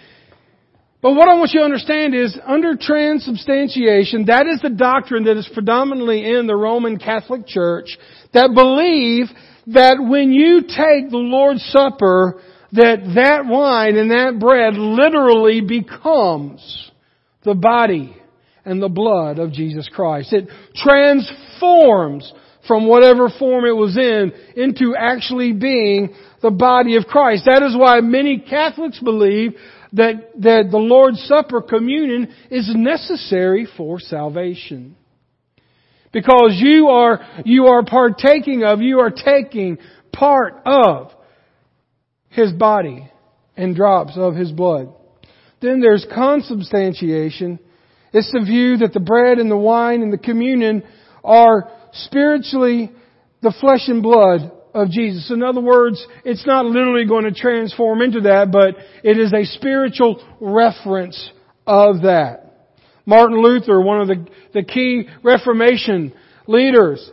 But 1.02 1.14
what 1.14 1.28
I 1.28 1.34
want 1.34 1.50
you 1.52 1.60
to 1.60 1.64
understand 1.64 2.14
is, 2.14 2.38
under 2.46 2.76
transubstantiation, 2.80 4.26
that 4.26 4.46
is 4.46 4.60
the 4.62 4.70
doctrine 4.70 5.24
that 5.24 5.36
is 5.36 5.50
predominantly 5.52 6.24
in 6.24 6.46
the 6.46 6.54
Roman 6.54 6.98
Catholic 6.98 7.46
Church 7.46 7.98
that 8.32 8.54
believe 8.54 9.26
that 9.66 9.96
when 10.00 10.32
you 10.32 10.62
take 10.62 11.10
the 11.10 11.18
Lord's 11.18 11.62
Supper, 11.64 12.40
that 12.72 13.12
that 13.16 13.46
wine 13.46 13.96
and 13.96 14.10
that 14.10 14.38
bread 14.38 14.74
literally 14.74 15.60
becomes 15.60 16.90
the 17.44 17.54
body 17.54 18.16
and 18.64 18.80
the 18.80 18.88
blood 18.88 19.38
of 19.38 19.52
Jesus 19.52 19.88
Christ. 19.92 20.32
It 20.32 20.48
transforms 20.74 22.32
from 22.66 22.88
whatever 22.88 23.28
form 23.38 23.64
it 23.66 23.76
was 23.76 23.96
in 23.96 24.32
into 24.56 24.94
actually 24.98 25.52
being 25.52 26.14
the 26.44 26.50
body 26.50 26.96
of 26.96 27.06
Christ. 27.06 27.46
That 27.46 27.62
is 27.62 27.74
why 27.74 28.00
many 28.00 28.38
Catholics 28.38 29.00
believe 29.00 29.54
that, 29.94 30.30
that 30.40 30.68
the 30.70 30.76
Lord's 30.76 31.22
Supper 31.22 31.62
communion 31.62 32.28
is 32.50 32.70
necessary 32.76 33.66
for 33.78 33.98
salvation. 33.98 34.94
Because 36.12 36.52
you 36.56 36.88
are, 36.88 37.20
you 37.46 37.68
are 37.68 37.82
partaking 37.82 38.62
of, 38.62 38.82
you 38.82 39.00
are 39.00 39.10
taking 39.10 39.78
part 40.12 40.60
of 40.66 41.12
his 42.28 42.52
body 42.52 43.10
and 43.56 43.74
drops 43.74 44.12
of 44.14 44.34
his 44.34 44.52
blood. 44.52 44.92
Then 45.62 45.80
there's 45.80 46.06
consubstantiation. 46.14 47.58
It's 48.12 48.30
the 48.32 48.44
view 48.44 48.76
that 48.78 48.92
the 48.92 49.00
bread 49.00 49.38
and 49.38 49.50
the 49.50 49.56
wine 49.56 50.02
and 50.02 50.12
the 50.12 50.18
communion 50.18 50.82
are 51.24 51.70
spiritually 51.92 52.92
the 53.40 53.54
flesh 53.60 53.88
and 53.88 54.02
blood 54.02 54.52
of 54.74 54.90
Jesus. 54.90 55.30
In 55.30 55.42
other 55.42 55.60
words, 55.60 56.04
it's 56.24 56.46
not 56.46 56.66
literally 56.66 57.06
going 57.06 57.24
to 57.24 57.32
transform 57.32 58.02
into 58.02 58.22
that, 58.22 58.50
but 58.50 58.74
it 59.02 59.18
is 59.18 59.32
a 59.32 59.44
spiritual 59.44 60.22
reference 60.40 61.30
of 61.66 62.02
that. 62.02 62.40
Martin 63.06 63.40
Luther, 63.42 63.80
one 63.80 64.00
of 64.00 64.08
the, 64.08 64.26
the 64.52 64.62
key 64.62 65.08
Reformation 65.22 66.12
leaders, 66.46 67.10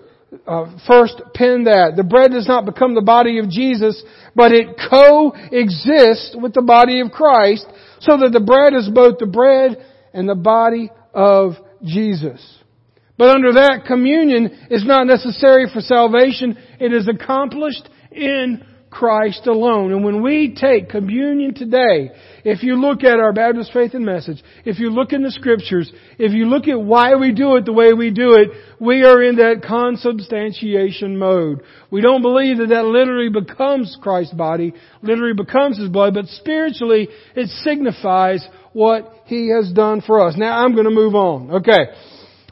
uh, 0.48 0.78
first 0.88 1.22
penned 1.34 1.68
that. 1.68 1.94
The 1.96 2.04
bread 2.04 2.32
does 2.32 2.48
not 2.48 2.66
become 2.66 2.96
the 2.96 3.02
body 3.02 3.40
of 3.40 3.50
Jesus, 3.50 4.02
but 4.36 4.52
it 4.54 4.68
coexists 4.90 6.36
with 6.42 6.54
the 6.54 6.62
body 6.62 7.02
of 7.02 7.12
Christ, 7.12 7.66
so 8.00 8.18
that 8.18 8.32
the 8.32 8.40
bread 8.40 8.74
is 8.74 8.90
both 8.90 9.20
the 9.20 9.28
bread 9.28 9.86
and 10.14 10.28
the 10.28 10.36
body 10.36 10.90
of 11.14 11.54
Jesus. 11.84 12.42
But 13.22 13.36
under 13.36 13.54
that, 13.54 13.86
communion 13.86 14.66
is 14.72 14.84
not 14.84 15.06
necessary 15.06 15.68
for 15.72 15.80
salvation. 15.80 16.58
It 16.80 16.92
is 16.92 17.08
accomplished 17.08 17.88
in 18.12 18.66
Christ 18.90 19.46
alone. 19.46 19.92
And 19.92 20.04
when 20.04 20.24
we 20.24 20.58
take 20.60 20.90
communion 20.90 21.54
today, 21.54 22.10
if 22.44 22.64
you 22.64 22.82
look 22.82 23.04
at 23.04 23.20
our 23.20 23.32
Baptist 23.32 23.74
Faith 23.74 23.94
and 23.94 24.04
Message, 24.04 24.42
if 24.66 24.80
you 24.80 24.90
look 24.90 25.14
in 25.14 25.22
the 25.22 25.30
scriptures, 25.30 25.94
if 26.18 26.32
you 26.32 26.46
look 26.46 26.68
at 26.68 26.82
why 26.82 27.14
we 27.14 27.32
do 27.32 27.58
it 27.58 27.66
the 27.66 27.74
way 27.74 27.94
we 27.94 28.10
do 28.10 28.34
it, 28.34 28.50
we 28.80 29.04
are 29.04 29.22
in 29.22 29.36
that 29.36 29.62
consubstantiation 29.68 31.20
mode. 31.20 31.62
We 31.92 32.02
don't 32.02 32.24
believe 32.24 32.58
that 32.58 32.70
that 32.70 32.86
literally 32.86 33.30
becomes 33.30 34.00
Christ's 34.02 34.34
body, 34.34 34.74
literally 35.04 35.36
becomes 35.36 35.78
His 35.78 35.90
blood, 35.90 36.16
but 36.16 36.26
spiritually 36.26 37.08
it 37.36 37.50
signifies 37.64 38.44
what 38.74 39.14
He 39.26 39.52
has 39.52 39.72
done 39.72 40.02
for 40.02 40.28
us. 40.28 40.34
Now 40.36 40.66
I'm 40.66 40.74
going 40.74 40.86
to 40.86 40.92
move 40.92 41.14
on. 41.14 41.52
Okay. 41.52 41.86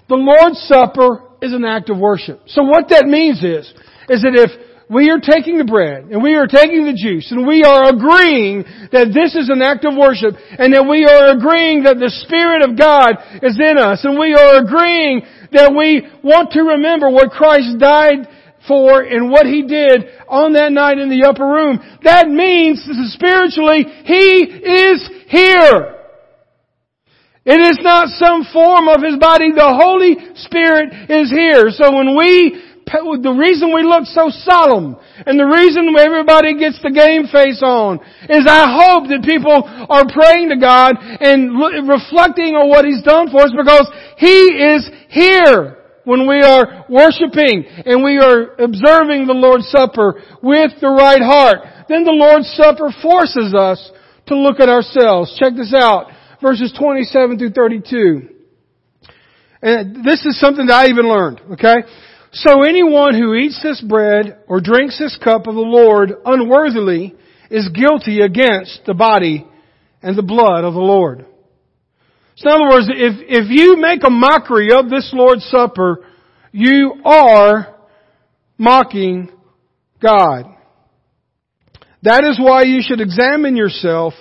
The 0.10 0.18
Lord's 0.18 0.60
Supper 0.68 1.30
is 1.42 1.54
an 1.54 1.64
act 1.64 1.90
of 1.90 1.98
worship. 2.00 2.42
So 2.48 2.64
what 2.64 2.90
that 2.90 3.06
means 3.06 3.44
is, 3.44 3.72
is 4.10 4.26
that 4.26 4.34
if 4.34 4.50
we 4.90 5.12
are 5.12 5.22
taking 5.22 5.62
the 5.62 5.70
bread 5.70 6.10
and 6.10 6.24
we 6.24 6.34
are 6.34 6.48
taking 6.48 6.84
the 6.90 6.98
juice 6.98 7.30
and 7.30 7.46
we 7.46 7.62
are 7.62 7.94
agreeing 7.94 8.66
that 8.90 9.14
this 9.14 9.38
is 9.38 9.54
an 9.54 9.62
act 9.62 9.86
of 9.86 9.94
worship 9.94 10.34
and 10.58 10.74
that 10.74 10.82
we 10.82 11.06
are 11.06 11.38
agreeing 11.38 11.86
that 11.86 12.02
the 12.02 12.10
Spirit 12.26 12.66
of 12.66 12.74
God 12.74 13.22
is 13.46 13.62
in 13.62 13.78
us 13.78 14.02
and 14.02 14.18
we 14.18 14.34
are 14.34 14.66
agreeing 14.66 15.22
that 15.54 15.78
we 15.78 16.10
want 16.26 16.52
to 16.58 16.74
remember 16.74 17.14
what 17.14 17.30
Christ 17.30 17.78
died 17.78 18.26
for 18.68 19.06
and 19.06 19.30
what 19.30 19.46
He 19.46 19.62
did 19.62 20.10
on 20.28 20.54
that 20.54 20.74
night 20.74 20.98
in 20.98 21.14
the 21.14 21.30
upper 21.30 21.46
room. 21.46 21.78
That 22.02 22.28
means 22.28 22.82
spiritually 23.14 23.86
He 24.10 24.42
is 24.58 25.06
here. 25.30 25.99
It 27.50 27.58
is 27.66 27.82
not 27.82 28.14
some 28.14 28.46
form 28.54 28.86
of 28.86 29.02
His 29.02 29.18
body. 29.18 29.50
The 29.50 29.74
Holy 29.74 30.14
Spirit 30.38 30.94
is 31.10 31.34
here. 31.34 31.74
So 31.74 31.90
when 31.90 32.14
we, 32.14 32.62
the 32.86 33.34
reason 33.34 33.74
we 33.74 33.82
look 33.82 34.06
so 34.06 34.30
solemn 34.30 34.94
and 35.26 35.34
the 35.34 35.50
reason 35.50 35.90
everybody 35.98 36.54
gets 36.62 36.78
the 36.86 36.94
game 36.94 37.26
face 37.26 37.66
on 37.66 38.06
is 38.30 38.46
I 38.46 38.70
hope 38.70 39.10
that 39.10 39.26
people 39.26 39.66
are 39.66 40.06
praying 40.06 40.54
to 40.54 40.62
God 40.62 40.94
and 41.02 41.58
reflecting 41.90 42.54
on 42.54 42.70
what 42.70 42.86
He's 42.86 43.02
done 43.02 43.34
for 43.34 43.42
us 43.42 43.54
because 43.58 43.90
He 44.22 44.54
is 44.70 44.86
here 45.10 45.82
when 46.06 46.30
we 46.30 46.46
are 46.46 46.86
worshiping 46.86 47.66
and 47.66 48.06
we 48.06 48.22
are 48.22 48.62
observing 48.62 49.26
the 49.26 49.34
Lord's 49.34 49.74
Supper 49.74 50.22
with 50.46 50.78
the 50.86 50.94
right 50.94 51.26
heart. 51.26 51.66
Then 51.90 52.06
the 52.06 52.14
Lord's 52.14 52.54
Supper 52.54 52.94
forces 53.02 53.58
us 53.58 53.82
to 54.30 54.38
look 54.38 54.62
at 54.62 54.70
ourselves. 54.70 55.34
Check 55.42 55.58
this 55.58 55.74
out 55.74 56.14
verses 56.42 56.74
27 56.78 57.38
through 57.38 57.52
32. 57.52 58.30
And 59.62 60.06
this 60.06 60.26
is 60.26 60.40
something 60.40 60.68
that 60.68 60.86
I 60.86 60.90
even 60.90 61.08
learned, 61.08 61.42
okay? 61.54 61.76
So 62.32 62.64
anyone 62.64 63.14
who 63.14 63.34
eats 63.34 63.62
this 63.62 63.82
bread 63.82 64.40
or 64.48 64.62
drinks 64.62 64.98
this 64.98 65.18
cup 65.22 65.48
of 65.48 65.56
the 65.56 65.62
Lord 65.62 66.14
unworthily 66.26 67.16
is 67.50 67.70
guilty 67.70 68.22
against 68.22 68.82
the 68.86 68.94
body 68.94 69.46
and 70.02 70.18
the 70.18 70.24
blood 70.24 70.64
of 70.64 70.74
the 70.74 70.80
Lord. 70.80 71.26
So 72.38 72.50
in 72.50 72.56
other 72.56 72.70
words, 72.70 72.88
if, 72.90 73.16
if 73.28 73.50
you 73.50 73.76
make 73.78 74.02
a 74.06 74.10
mockery 74.10 74.70
of 74.72 74.90
this 74.90 75.12
Lord's 75.14 75.44
Supper, 75.46 76.06
you 76.52 77.02
are 77.04 77.76
mocking 78.58 79.30
God. 80.02 80.46
That 82.04 82.24
is 82.24 82.40
why 82.40 82.64
you 82.64 82.82
should 82.82 83.02
examine 83.02 83.58
yourself 83.58 84.14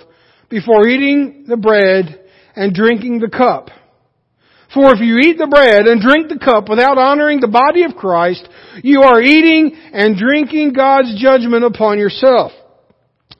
before 0.49 0.87
eating 0.87 1.45
the 1.47 1.57
bread 1.57 2.21
and 2.55 2.73
drinking 2.73 3.19
the 3.19 3.29
cup. 3.29 3.69
For 4.73 4.93
if 4.93 4.99
you 4.99 5.17
eat 5.17 5.37
the 5.37 5.47
bread 5.47 5.87
and 5.87 6.01
drink 6.01 6.29
the 6.29 6.37
cup 6.37 6.69
without 6.69 6.97
honoring 6.97 7.39
the 7.39 7.47
body 7.47 7.83
of 7.83 7.95
Christ, 7.95 8.47
you 8.83 9.01
are 9.01 9.21
eating 9.21 9.75
and 9.93 10.15
drinking 10.15 10.73
God's 10.73 11.19
judgment 11.19 11.63
upon 11.63 11.97
yourself. 11.97 12.51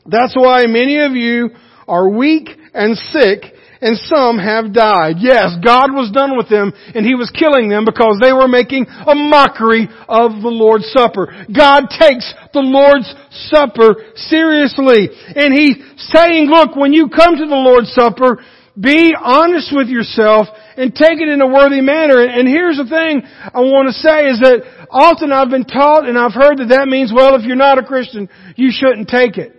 That's 0.06 0.36
why 0.36 0.66
many 0.66 1.00
of 1.00 1.12
you 1.12 1.52
are 1.88 2.10
weak 2.10 2.50
and 2.74 2.98
sick 2.98 3.54
and 3.82 3.98
some 3.98 4.38
have 4.38 4.74
died. 4.74 5.18
Yes, 5.20 5.56
God 5.64 5.96
was 5.96 6.12
done 6.12 6.36
with 6.38 6.50
them 6.50 6.74
and 6.94 7.06
He 7.06 7.16
was 7.16 7.32
killing 7.32 7.70
them 7.70 7.86
because 7.86 8.20
they 8.22 8.34
were 8.34 8.48
making 8.48 8.86
a 8.88 9.16
mockery 9.16 9.88
of 10.08 10.42
the 10.42 10.52
Lord's 10.52 10.92
Supper. 10.92 11.32
God 11.48 11.88
takes 11.88 12.28
the 12.54 12.64
Lord's 12.64 13.08
Supper 13.48 14.12
seriously. 14.16 15.10
And 15.36 15.54
He's 15.54 15.80
saying, 16.12 16.48
look, 16.48 16.76
when 16.76 16.94
you 16.94 17.10
come 17.10 17.38
to 17.38 17.48
the 17.48 17.56
Lord's 17.56 17.92
Supper, 17.94 18.44
be 18.80 19.14
honest 19.16 19.72
with 19.76 19.88
yourself 19.88 20.48
and 20.78 20.94
take 20.96 21.20
it 21.20 21.28
in 21.28 21.42
a 21.42 21.48
worthy 21.48 21.82
manner. 21.82 22.24
And 22.24 22.48
here's 22.48 22.78
the 22.78 22.88
thing 22.88 23.24
I 23.24 23.60
want 23.60 23.88
to 23.88 23.94
say 23.94 24.28
is 24.28 24.40
that 24.40 24.88
often 24.90 25.32
I've 25.32 25.50
been 25.50 25.66
taught 25.66 26.08
and 26.08 26.18
I've 26.18 26.34
heard 26.34 26.60
that 26.60 26.70
that 26.70 26.88
means, 26.88 27.12
well, 27.14 27.36
if 27.36 27.44
you're 27.44 27.56
not 27.56 27.78
a 27.78 27.84
Christian, 27.84 28.30
you 28.56 28.72
shouldn't 28.72 29.10
take 29.10 29.38
it. 29.38 29.56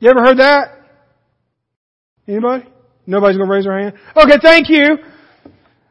You 0.00 0.10
ever 0.10 0.20
heard 0.24 0.38
that? 0.38 0.68
Anybody? 2.26 2.73
Nobody's 3.06 3.36
going 3.36 3.48
to 3.48 3.54
raise 3.54 3.64
their 3.64 3.78
hand? 3.78 3.94
Okay, 4.16 4.38
thank 4.42 4.68
you. 4.68 4.98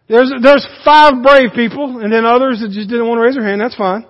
There's, 0.07 0.31
there's 0.41 0.67
five 0.83 1.23
brave 1.23 1.51
people 1.55 1.99
and 1.99 2.11
then 2.11 2.25
others 2.25 2.59
that 2.61 2.71
just 2.71 2.89
didn't 2.89 3.07
want 3.07 3.19
to 3.19 3.23
raise 3.23 3.35
their 3.35 3.47
hand. 3.47 3.61
That's 3.61 3.75
fine. 3.75 4.05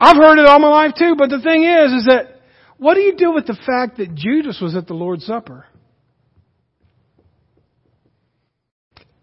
I've 0.00 0.16
heard 0.16 0.38
it 0.38 0.46
all 0.46 0.58
my 0.58 0.68
life 0.68 0.92
too, 0.98 1.14
but 1.16 1.30
the 1.30 1.40
thing 1.40 1.64
is, 1.64 1.92
is 1.92 2.04
that 2.06 2.40
what 2.76 2.94
do 2.94 3.00
you 3.00 3.16
do 3.16 3.32
with 3.32 3.46
the 3.46 3.56
fact 3.66 3.98
that 3.98 4.14
Judas 4.14 4.58
was 4.60 4.74
at 4.74 4.86
the 4.86 4.94
Lord's 4.94 5.24
Supper? 5.24 5.66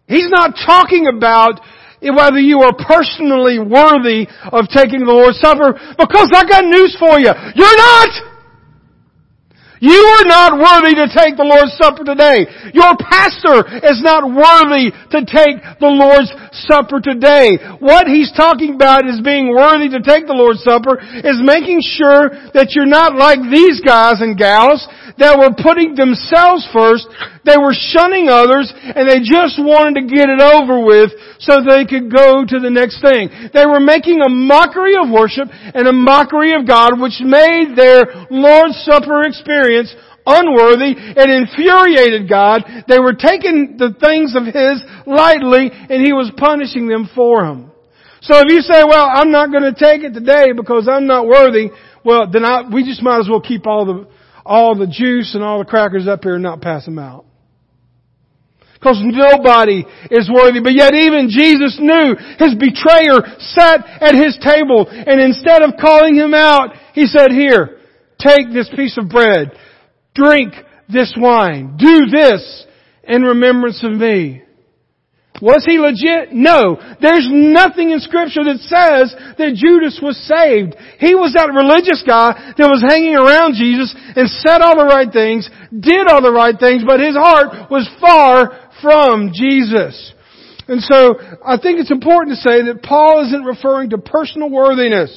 He's 0.06 0.28
not 0.30 0.54
talking 0.66 1.06
about 1.06 1.60
whether 2.00 2.40
you 2.40 2.62
are 2.62 2.72
personally 2.74 3.58
worthy 3.58 4.26
of 4.50 4.64
taking 4.74 5.04
the 5.04 5.12
Lord's 5.12 5.38
Supper 5.38 5.78
because 5.98 6.30
I 6.34 6.48
got 6.48 6.64
news 6.64 6.96
for 6.98 7.20
you. 7.20 7.30
You're 7.54 7.76
not! 7.76 8.29
You 9.80 9.96
are 9.96 10.28
not 10.28 10.60
worthy 10.60 10.92
to 11.00 11.08
take 11.08 11.40
the 11.40 11.48
Lord's 11.48 11.72
Supper 11.80 12.04
today. 12.04 12.44
Your 12.76 12.92
pastor 13.00 13.64
is 13.80 14.04
not 14.04 14.28
worthy 14.28 14.92
to 14.92 15.20
take 15.24 15.56
the 15.80 15.88
Lord's 15.88 16.28
Supper 16.68 17.00
today. 17.00 17.56
What 17.80 18.04
he's 18.04 18.28
talking 18.36 18.76
about 18.76 19.08
is 19.08 19.24
being 19.24 19.48
worthy 19.48 19.88
to 19.96 20.04
take 20.04 20.28
the 20.28 20.36
Lord's 20.36 20.60
Supper 20.68 21.00
is 21.00 21.40
making 21.40 21.80
sure 21.80 22.28
that 22.52 22.76
you're 22.76 22.84
not 22.84 23.16
like 23.16 23.40
these 23.48 23.80
guys 23.80 24.20
and 24.20 24.36
gals 24.36 24.84
that 25.16 25.40
were 25.40 25.56
putting 25.56 25.96
themselves 25.96 26.68
first. 26.76 27.08
They 27.48 27.56
were 27.56 27.72
shunning 27.72 28.28
others 28.28 28.68
and 28.76 29.08
they 29.08 29.24
just 29.24 29.56
wanted 29.56 29.96
to 29.96 30.04
get 30.04 30.28
it 30.28 30.44
over 30.44 30.84
with 30.84 31.16
so 31.40 31.64
they 31.64 31.88
could 31.88 32.12
go 32.12 32.44
to 32.44 32.56
the 32.60 32.68
next 32.68 33.00
thing. 33.00 33.32
They 33.56 33.64
were 33.64 33.80
making 33.80 34.20
a 34.20 34.28
mockery 34.28 34.92
of 35.00 35.08
worship 35.08 35.48
and 35.48 35.88
a 35.88 35.96
mockery 35.96 36.52
of 36.52 36.68
God 36.68 37.00
which 37.00 37.16
made 37.24 37.72
their 37.72 38.28
Lord's 38.28 38.76
Supper 38.84 39.24
experience 39.24 39.69
experience 39.70 39.94
unworthy. 40.26 40.94
and 40.96 41.32
infuriated 41.32 42.28
God. 42.28 42.62
They 42.88 42.98
were 42.98 43.14
taking 43.14 43.76
the 43.78 43.94
things 43.98 44.34
of 44.36 44.44
His 44.44 44.82
lightly 45.06 45.70
and 45.70 46.04
He 46.04 46.12
was 46.12 46.30
punishing 46.36 46.88
them 46.88 47.08
for 47.14 47.42
them. 47.44 47.72
So 48.22 48.36
if 48.36 48.52
you 48.52 48.60
say, 48.60 48.84
well, 48.84 49.08
I'm 49.08 49.30
not 49.30 49.50
going 49.50 49.62
to 49.62 49.72
take 49.72 50.02
it 50.02 50.12
today 50.12 50.52
because 50.54 50.88
I'm 50.90 51.06
not 51.06 51.26
worthy, 51.26 51.70
well, 52.04 52.30
then 52.30 52.44
I, 52.44 52.68
we 52.72 52.84
just 52.84 53.02
might 53.02 53.20
as 53.20 53.28
well 53.30 53.40
keep 53.40 53.66
all 53.66 53.86
the, 53.86 54.06
all 54.44 54.76
the 54.76 54.86
juice 54.86 55.34
and 55.34 55.42
all 55.42 55.58
the 55.58 55.64
crackers 55.64 56.06
up 56.06 56.22
here 56.22 56.34
and 56.34 56.42
not 56.42 56.60
pass 56.60 56.84
them 56.84 56.98
out. 56.98 57.24
Because 58.74 59.00
nobody 59.00 59.84
is 60.10 60.30
worthy. 60.32 60.60
But 60.60 60.72
yet 60.72 60.94
even 60.94 61.28
Jesus 61.28 61.76
knew 61.80 62.16
his 62.38 62.56
betrayer 62.56 63.24
sat 63.38 63.84
at 64.00 64.14
his 64.14 64.38
table 64.40 64.86
and 64.88 65.20
instead 65.20 65.62
of 65.62 65.80
calling 65.80 66.14
him 66.14 66.32
out, 66.34 66.74
he 66.94 67.06
said, 67.06 67.30
here, 67.30 67.79
Take 68.20 68.52
this 68.52 68.70
piece 68.74 68.96
of 68.98 69.08
bread. 69.08 69.52
Drink 70.14 70.54
this 70.88 71.14
wine. 71.16 71.76
Do 71.78 72.06
this 72.10 72.66
in 73.04 73.22
remembrance 73.22 73.82
of 73.84 73.92
me. 73.92 74.42
Was 75.40 75.64
he 75.64 75.80
legit? 75.80 76.36
No. 76.36 76.76
There's 77.00 77.28
nothing 77.32 77.90
in 77.90 78.00
scripture 78.00 78.44
that 78.44 78.60
says 78.60 79.16
that 79.40 79.56
Judas 79.56 79.96
was 80.02 80.20
saved. 80.28 80.76
He 81.00 81.16
was 81.16 81.32
that 81.32 81.48
religious 81.48 82.04
guy 82.04 82.52
that 82.60 82.68
was 82.68 82.84
hanging 82.84 83.16
around 83.16 83.56
Jesus 83.56 83.88
and 83.96 84.28
said 84.28 84.60
all 84.60 84.76
the 84.76 84.84
right 84.84 85.08
things, 85.08 85.48
did 85.72 86.12
all 86.12 86.20
the 86.20 86.34
right 86.34 86.52
things, 86.60 86.84
but 86.84 87.00
his 87.00 87.16
heart 87.16 87.72
was 87.72 87.88
far 88.00 88.68
from 88.84 89.32
Jesus. 89.32 89.96
And 90.68 90.84
so, 90.84 91.16
I 91.40 91.56
think 91.56 91.80
it's 91.80 91.90
important 91.90 92.36
to 92.36 92.44
say 92.44 92.68
that 92.68 92.84
Paul 92.84 93.26
isn't 93.26 93.42
referring 93.42 93.90
to 93.90 93.98
personal 93.98 94.50
worthiness. 94.50 95.10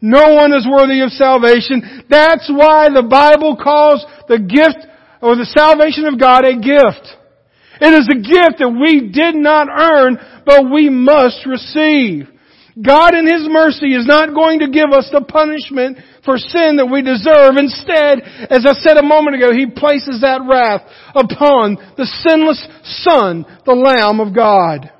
No 0.00 0.34
one 0.34 0.52
is 0.52 0.66
worthy 0.70 1.00
of 1.00 1.10
salvation. 1.10 2.04
That's 2.08 2.48
why 2.48 2.88
the 2.88 3.02
Bible 3.02 3.56
calls 3.56 4.04
the 4.28 4.38
gift 4.38 4.86
or 5.20 5.34
the 5.34 5.46
salvation 5.46 6.06
of 6.06 6.20
God 6.20 6.44
a 6.44 6.54
gift. 6.54 7.18
It 7.80 7.94
is 7.94 8.08
a 8.10 8.18
gift 8.18 8.58
that 8.58 8.70
we 8.70 9.10
did 9.10 9.34
not 9.34 9.68
earn, 9.70 10.18
but 10.44 10.70
we 10.70 10.90
must 10.90 11.46
receive. 11.46 12.26
God 12.78 13.14
in 13.14 13.26
His 13.26 13.46
mercy 13.50 13.94
is 13.94 14.06
not 14.06 14.34
going 14.34 14.60
to 14.60 14.70
give 14.70 14.90
us 14.94 15.10
the 15.10 15.22
punishment 15.22 15.98
for 16.24 16.38
sin 16.38 16.78
that 16.78 16.86
we 16.86 17.02
deserve. 17.02 17.58
Instead, 17.58 18.22
as 18.50 18.62
I 18.66 18.74
said 18.78 18.98
a 18.98 19.02
moment 19.02 19.34
ago, 19.34 19.50
He 19.50 19.66
places 19.66 20.22
that 20.22 20.46
wrath 20.46 20.86
upon 21.14 21.74
the 21.96 22.06
sinless 22.22 22.62
Son, 23.02 23.44
the 23.66 23.74
Lamb 23.74 24.20
of 24.20 24.34
God. 24.34 24.90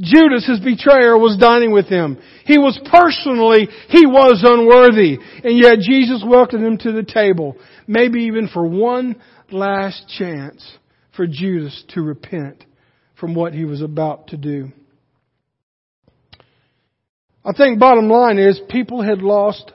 Judas, 0.00 0.46
his 0.46 0.60
betrayer, 0.60 1.18
was 1.18 1.36
dining 1.38 1.72
with 1.72 1.86
him. 1.86 2.18
He 2.44 2.58
was 2.58 2.80
personally, 2.90 3.68
he 3.88 4.06
was 4.06 4.42
unworthy. 4.42 5.18
And 5.44 5.58
yet 5.58 5.78
Jesus 5.80 6.24
welcomed 6.26 6.64
him 6.64 6.78
to 6.78 6.92
the 6.92 7.02
table, 7.02 7.56
maybe 7.86 8.22
even 8.24 8.48
for 8.48 8.64
one 8.66 9.20
last 9.50 10.08
chance 10.16 10.78
for 11.14 11.26
Judas 11.26 11.84
to 11.90 12.00
repent 12.00 12.64
from 13.18 13.34
what 13.34 13.52
he 13.52 13.64
was 13.64 13.82
about 13.82 14.28
to 14.28 14.36
do. 14.36 14.72
I 17.44 17.52
think 17.52 17.78
bottom 17.78 18.08
line 18.08 18.38
is 18.38 18.60
people 18.68 19.02
had 19.02 19.22
lost 19.22 19.72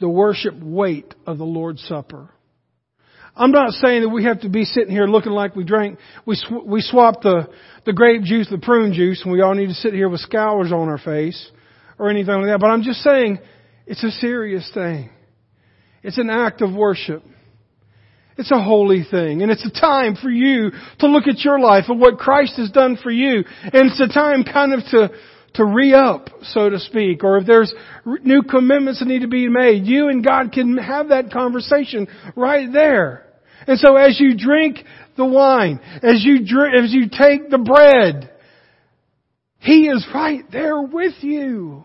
the 0.00 0.08
worship 0.08 0.54
weight 0.60 1.14
of 1.26 1.38
the 1.38 1.44
Lord's 1.44 1.82
Supper. 1.86 2.30
I'm 3.36 3.50
not 3.50 3.72
saying 3.72 4.02
that 4.02 4.10
we 4.10 4.24
have 4.24 4.42
to 4.42 4.48
be 4.48 4.64
sitting 4.64 4.90
here 4.90 5.06
looking 5.06 5.32
like 5.32 5.56
we 5.56 5.64
drank, 5.64 5.98
we, 6.24 6.36
sw- 6.36 6.64
we 6.64 6.80
swapped 6.80 7.22
the, 7.22 7.48
the 7.84 7.92
grape 7.92 8.22
juice, 8.22 8.48
the 8.48 8.58
prune 8.58 8.92
juice, 8.92 9.22
and 9.24 9.32
we 9.32 9.40
all 9.40 9.54
need 9.54 9.66
to 9.66 9.74
sit 9.74 9.92
here 9.92 10.08
with 10.08 10.20
scours 10.20 10.70
on 10.70 10.88
our 10.88 10.98
face 10.98 11.50
or 11.98 12.10
anything 12.10 12.34
like 12.34 12.46
that. 12.46 12.60
But 12.60 12.68
I'm 12.68 12.82
just 12.82 13.00
saying 13.00 13.40
it's 13.86 14.04
a 14.04 14.10
serious 14.10 14.70
thing. 14.72 15.10
It's 16.02 16.18
an 16.18 16.30
act 16.30 16.62
of 16.62 16.74
worship. 16.74 17.24
It's 18.36 18.52
a 18.52 18.62
holy 18.62 19.04
thing. 19.08 19.42
And 19.42 19.50
it's 19.50 19.66
a 19.66 19.80
time 19.80 20.16
for 20.16 20.30
you 20.30 20.70
to 21.00 21.06
look 21.06 21.26
at 21.26 21.40
your 21.40 21.58
life 21.58 21.84
and 21.88 22.00
what 22.00 22.18
Christ 22.18 22.56
has 22.56 22.70
done 22.70 22.98
for 23.02 23.10
you. 23.10 23.44
And 23.62 23.90
it's 23.90 24.00
a 24.00 24.08
time 24.08 24.44
kind 24.44 24.74
of 24.74 24.80
to, 24.90 25.10
to 25.54 25.64
re-up, 25.64 26.28
so 26.42 26.68
to 26.68 26.78
speak, 26.78 27.24
or 27.24 27.38
if 27.38 27.46
there's 27.46 27.72
new 28.04 28.42
commitments 28.42 29.00
that 29.00 29.06
need 29.06 29.22
to 29.22 29.28
be 29.28 29.48
made, 29.48 29.86
you 29.86 30.08
and 30.08 30.24
God 30.24 30.52
can 30.52 30.76
have 30.78 31.08
that 31.08 31.30
conversation 31.30 32.08
right 32.36 32.72
there. 32.72 33.23
And 33.66 33.78
so 33.78 33.96
as 33.96 34.18
you 34.20 34.36
drink 34.36 34.78
the 35.16 35.24
wine, 35.24 35.80
as 36.02 36.24
you 36.24 36.44
drink, 36.44 36.74
as 36.82 36.92
you 36.92 37.08
take 37.08 37.50
the 37.50 37.58
bread, 37.58 38.30
He 39.58 39.88
is 39.88 40.06
right 40.14 40.44
there 40.50 40.80
with 40.80 41.14
you. 41.20 41.84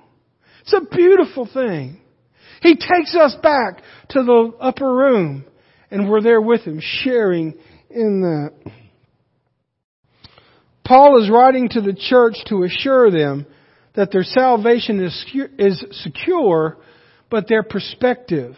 It's 0.62 0.74
a 0.74 0.96
beautiful 0.96 1.48
thing. 1.52 2.02
He 2.62 2.76
takes 2.76 3.16
us 3.16 3.36
back 3.42 3.82
to 4.10 4.24
the 4.24 4.54
upper 4.60 4.94
room 4.94 5.46
and 5.90 6.10
we're 6.10 6.22
there 6.22 6.42
with 6.42 6.62
Him, 6.62 6.82
sharing 6.82 7.56
in 7.90 8.22
that. 8.22 8.72
Paul 10.86 11.22
is 11.22 11.30
writing 11.30 11.70
to 11.70 11.82
the 11.82 11.94
church 11.94 12.36
to 12.48 12.64
assure 12.64 13.12
them 13.12 13.46
that 13.96 14.12
their 14.12 14.24
salvation 14.24 15.04
is, 15.04 15.26
is 15.58 15.84
secure, 16.04 16.78
but 17.30 17.48
their 17.48 17.64
perspective 17.64 18.56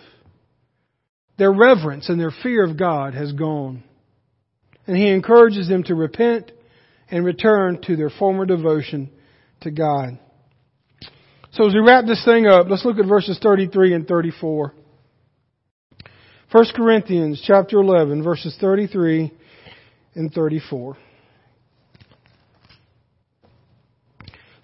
their 1.41 1.51
reverence 1.51 2.07
and 2.07 2.19
their 2.19 2.29
fear 2.43 2.63
of 2.63 2.77
God 2.77 3.15
has 3.15 3.31
gone. 3.31 3.83
And 4.85 4.95
he 4.95 5.09
encourages 5.09 5.67
them 5.67 5.81
to 5.85 5.95
repent 5.95 6.51
and 7.09 7.25
return 7.25 7.81
to 7.87 7.95
their 7.95 8.11
former 8.11 8.45
devotion 8.45 9.09
to 9.61 9.71
God. 9.71 10.19
So 11.53 11.65
as 11.65 11.73
we 11.73 11.79
wrap 11.79 12.05
this 12.05 12.23
thing 12.23 12.45
up, 12.45 12.67
let's 12.69 12.85
look 12.85 12.99
at 12.99 13.07
verses 13.07 13.39
33 13.41 13.95
and 13.95 14.07
34. 14.07 14.71
1 16.51 16.65
Corinthians 16.75 17.43
chapter 17.43 17.79
11 17.79 18.23
verses 18.23 18.55
33 18.61 19.31
and 20.13 20.31
34. 20.31 20.95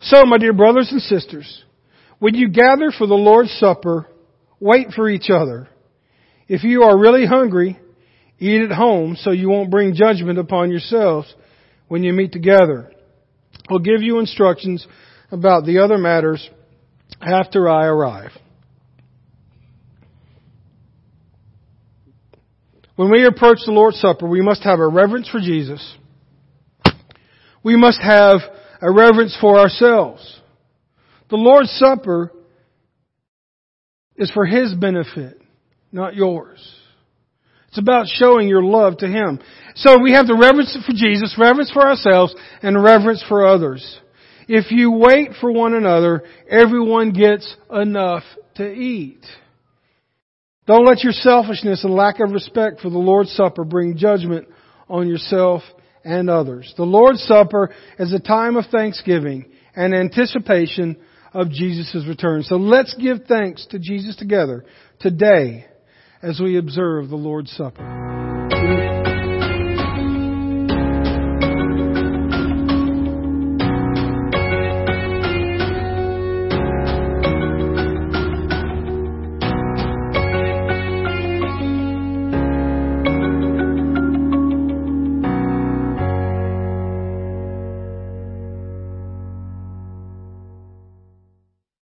So, 0.01 0.25
my 0.25 0.37
dear 0.37 0.53
brothers 0.53 0.89
and 0.91 1.01
sisters, 1.01 1.63
when 2.19 2.35
you 2.35 2.49
gather 2.49 2.91
for 2.95 3.07
the 3.07 3.15
Lord's 3.15 3.51
Supper, 3.53 4.05
Wait 4.59 4.91
for 4.95 5.09
each 5.09 5.29
other. 5.29 5.67
If 6.47 6.63
you 6.63 6.83
are 6.83 6.97
really 6.97 7.25
hungry, 7.25 7.79
eat 8.39 8.61
at 8.61 8.71
home 8.71 9.17
so 9.19 9.31
you 9.31 9.49
won't 9.49 9.71
bring 9.71 9.95
judgment 9.95 10.39
upon 10.39 10.71
yourselves 10.71 11.33
when 11.87 12.03
you 12.03 12.13
meet 12.13 12.31
together. 12.31 12.91
I'll 13.69 13.79
give 13.79 14.01
you 14.01 14.19
instructions 14.19 14.85
about 15.31 15.65
the 15.65 15.79
other 15.79 15.97
matters 15.97 16.49
after 17.21 17.69
I 17.69 17.85
arrive. 17.85 18.31
When 22.95 23.11
we 23.11 23.25
approach 23.25 23.59
the 23.65 23.71
Lord's 23.71 23.99
Supper, 23.99 24.27
we 24.27 24.41
must 24.41 24.63
have 24.63 24.79
a 24.79 24.87
reverence 24.87 25.29
for 25.29 25.39
Jesus. 25.39 25.95
We 27.63 27.75
must 27.75 28.01
have 28.01 28.39
a 28.81 28.91
reverence 28.91 29.37
for 29.39 29.59
ourselves. 29.59 30.41
The 31.29 31.35
Lord's 31.35 31.69
Supper 31.71 32.31
is 34.15 34.31
for 34.31 34.45
His 34.45 34.73
benefit, 34.73 35.39
not 35.91 36.15
yours. 36.15 36.75
It's 37.69 37.77
about 37.77 38.07
showing 38.07 38.47
your 38.47 38.63
love 38.63 38.97
to 38.99 39.07
Him. 39.07 39.39
So 39.75 40.01
we 40.01 40.13
have 40.13 40.27
the 40.27 40.35
reverence 40.35 40.75
for 40.85 40.93
Jesus, 40.93 41.35
reverence 41.37 41.71
for 41.71 41.85
ourselves, 41.85 42.35
and 42.61 42.81
reverence 42.81 43.23
for 43.27 43.45
others. 43.45 43.99
If 44.47 44.71
you 44.71 44.91
wait 44.91 45.31
for 45.39 45.51
one 45.51 45.73
another, 45.73 46.23
everyone 46.49 47.11
gets 47.11 47.55
enough 47.71 48.23
to 48.55 48.71
eat. 48.71 49.23
Don't 50.65 50.85
let 50.85 51.03
your 51.03 51.13
selfishness 51.13 51.83
and 51.83 51.93
lack 51.93 52.19
of 52.19 52.31
respect 52.31 52.81
for 52.81 52.89
the 52.89 52.97
Lord's 52.97 53.31
Supper 53.31 53.63
bring 53.63 53.97
judgment 53.97 54.47
on 54.89 55.07
yourself 55.07 55.61
and 56.03 56.29
others. 56.29 56.73
The 56.77 56.83
Lord's 56.83 57.21
Supper 57.23 57.73
is 57.99 58.13
a 58.13 58.19
time 58.19 58.55
of 58.55 58.65
thanksgiving 58.67 59.51
and 59.75 59.93
anticipation 59.93 60.97
of 61.33 61.51
Jesus' 61.51 62.05
return. 62.07 62.43
So 62.43 62.55
let's 62.55 62.95
give 62.95 63.25
thanks 63.27 63.65
to 63.67 63.79
Jesus 63.79 64.15
together 64.15 64.65
today 64.99 65.67
as 66.21 66.39
we 66.39 66.57
observe 66.57 67.09
the 67.09 67.15
Lord's 67.15 67.51
Supper. 67.51 68.36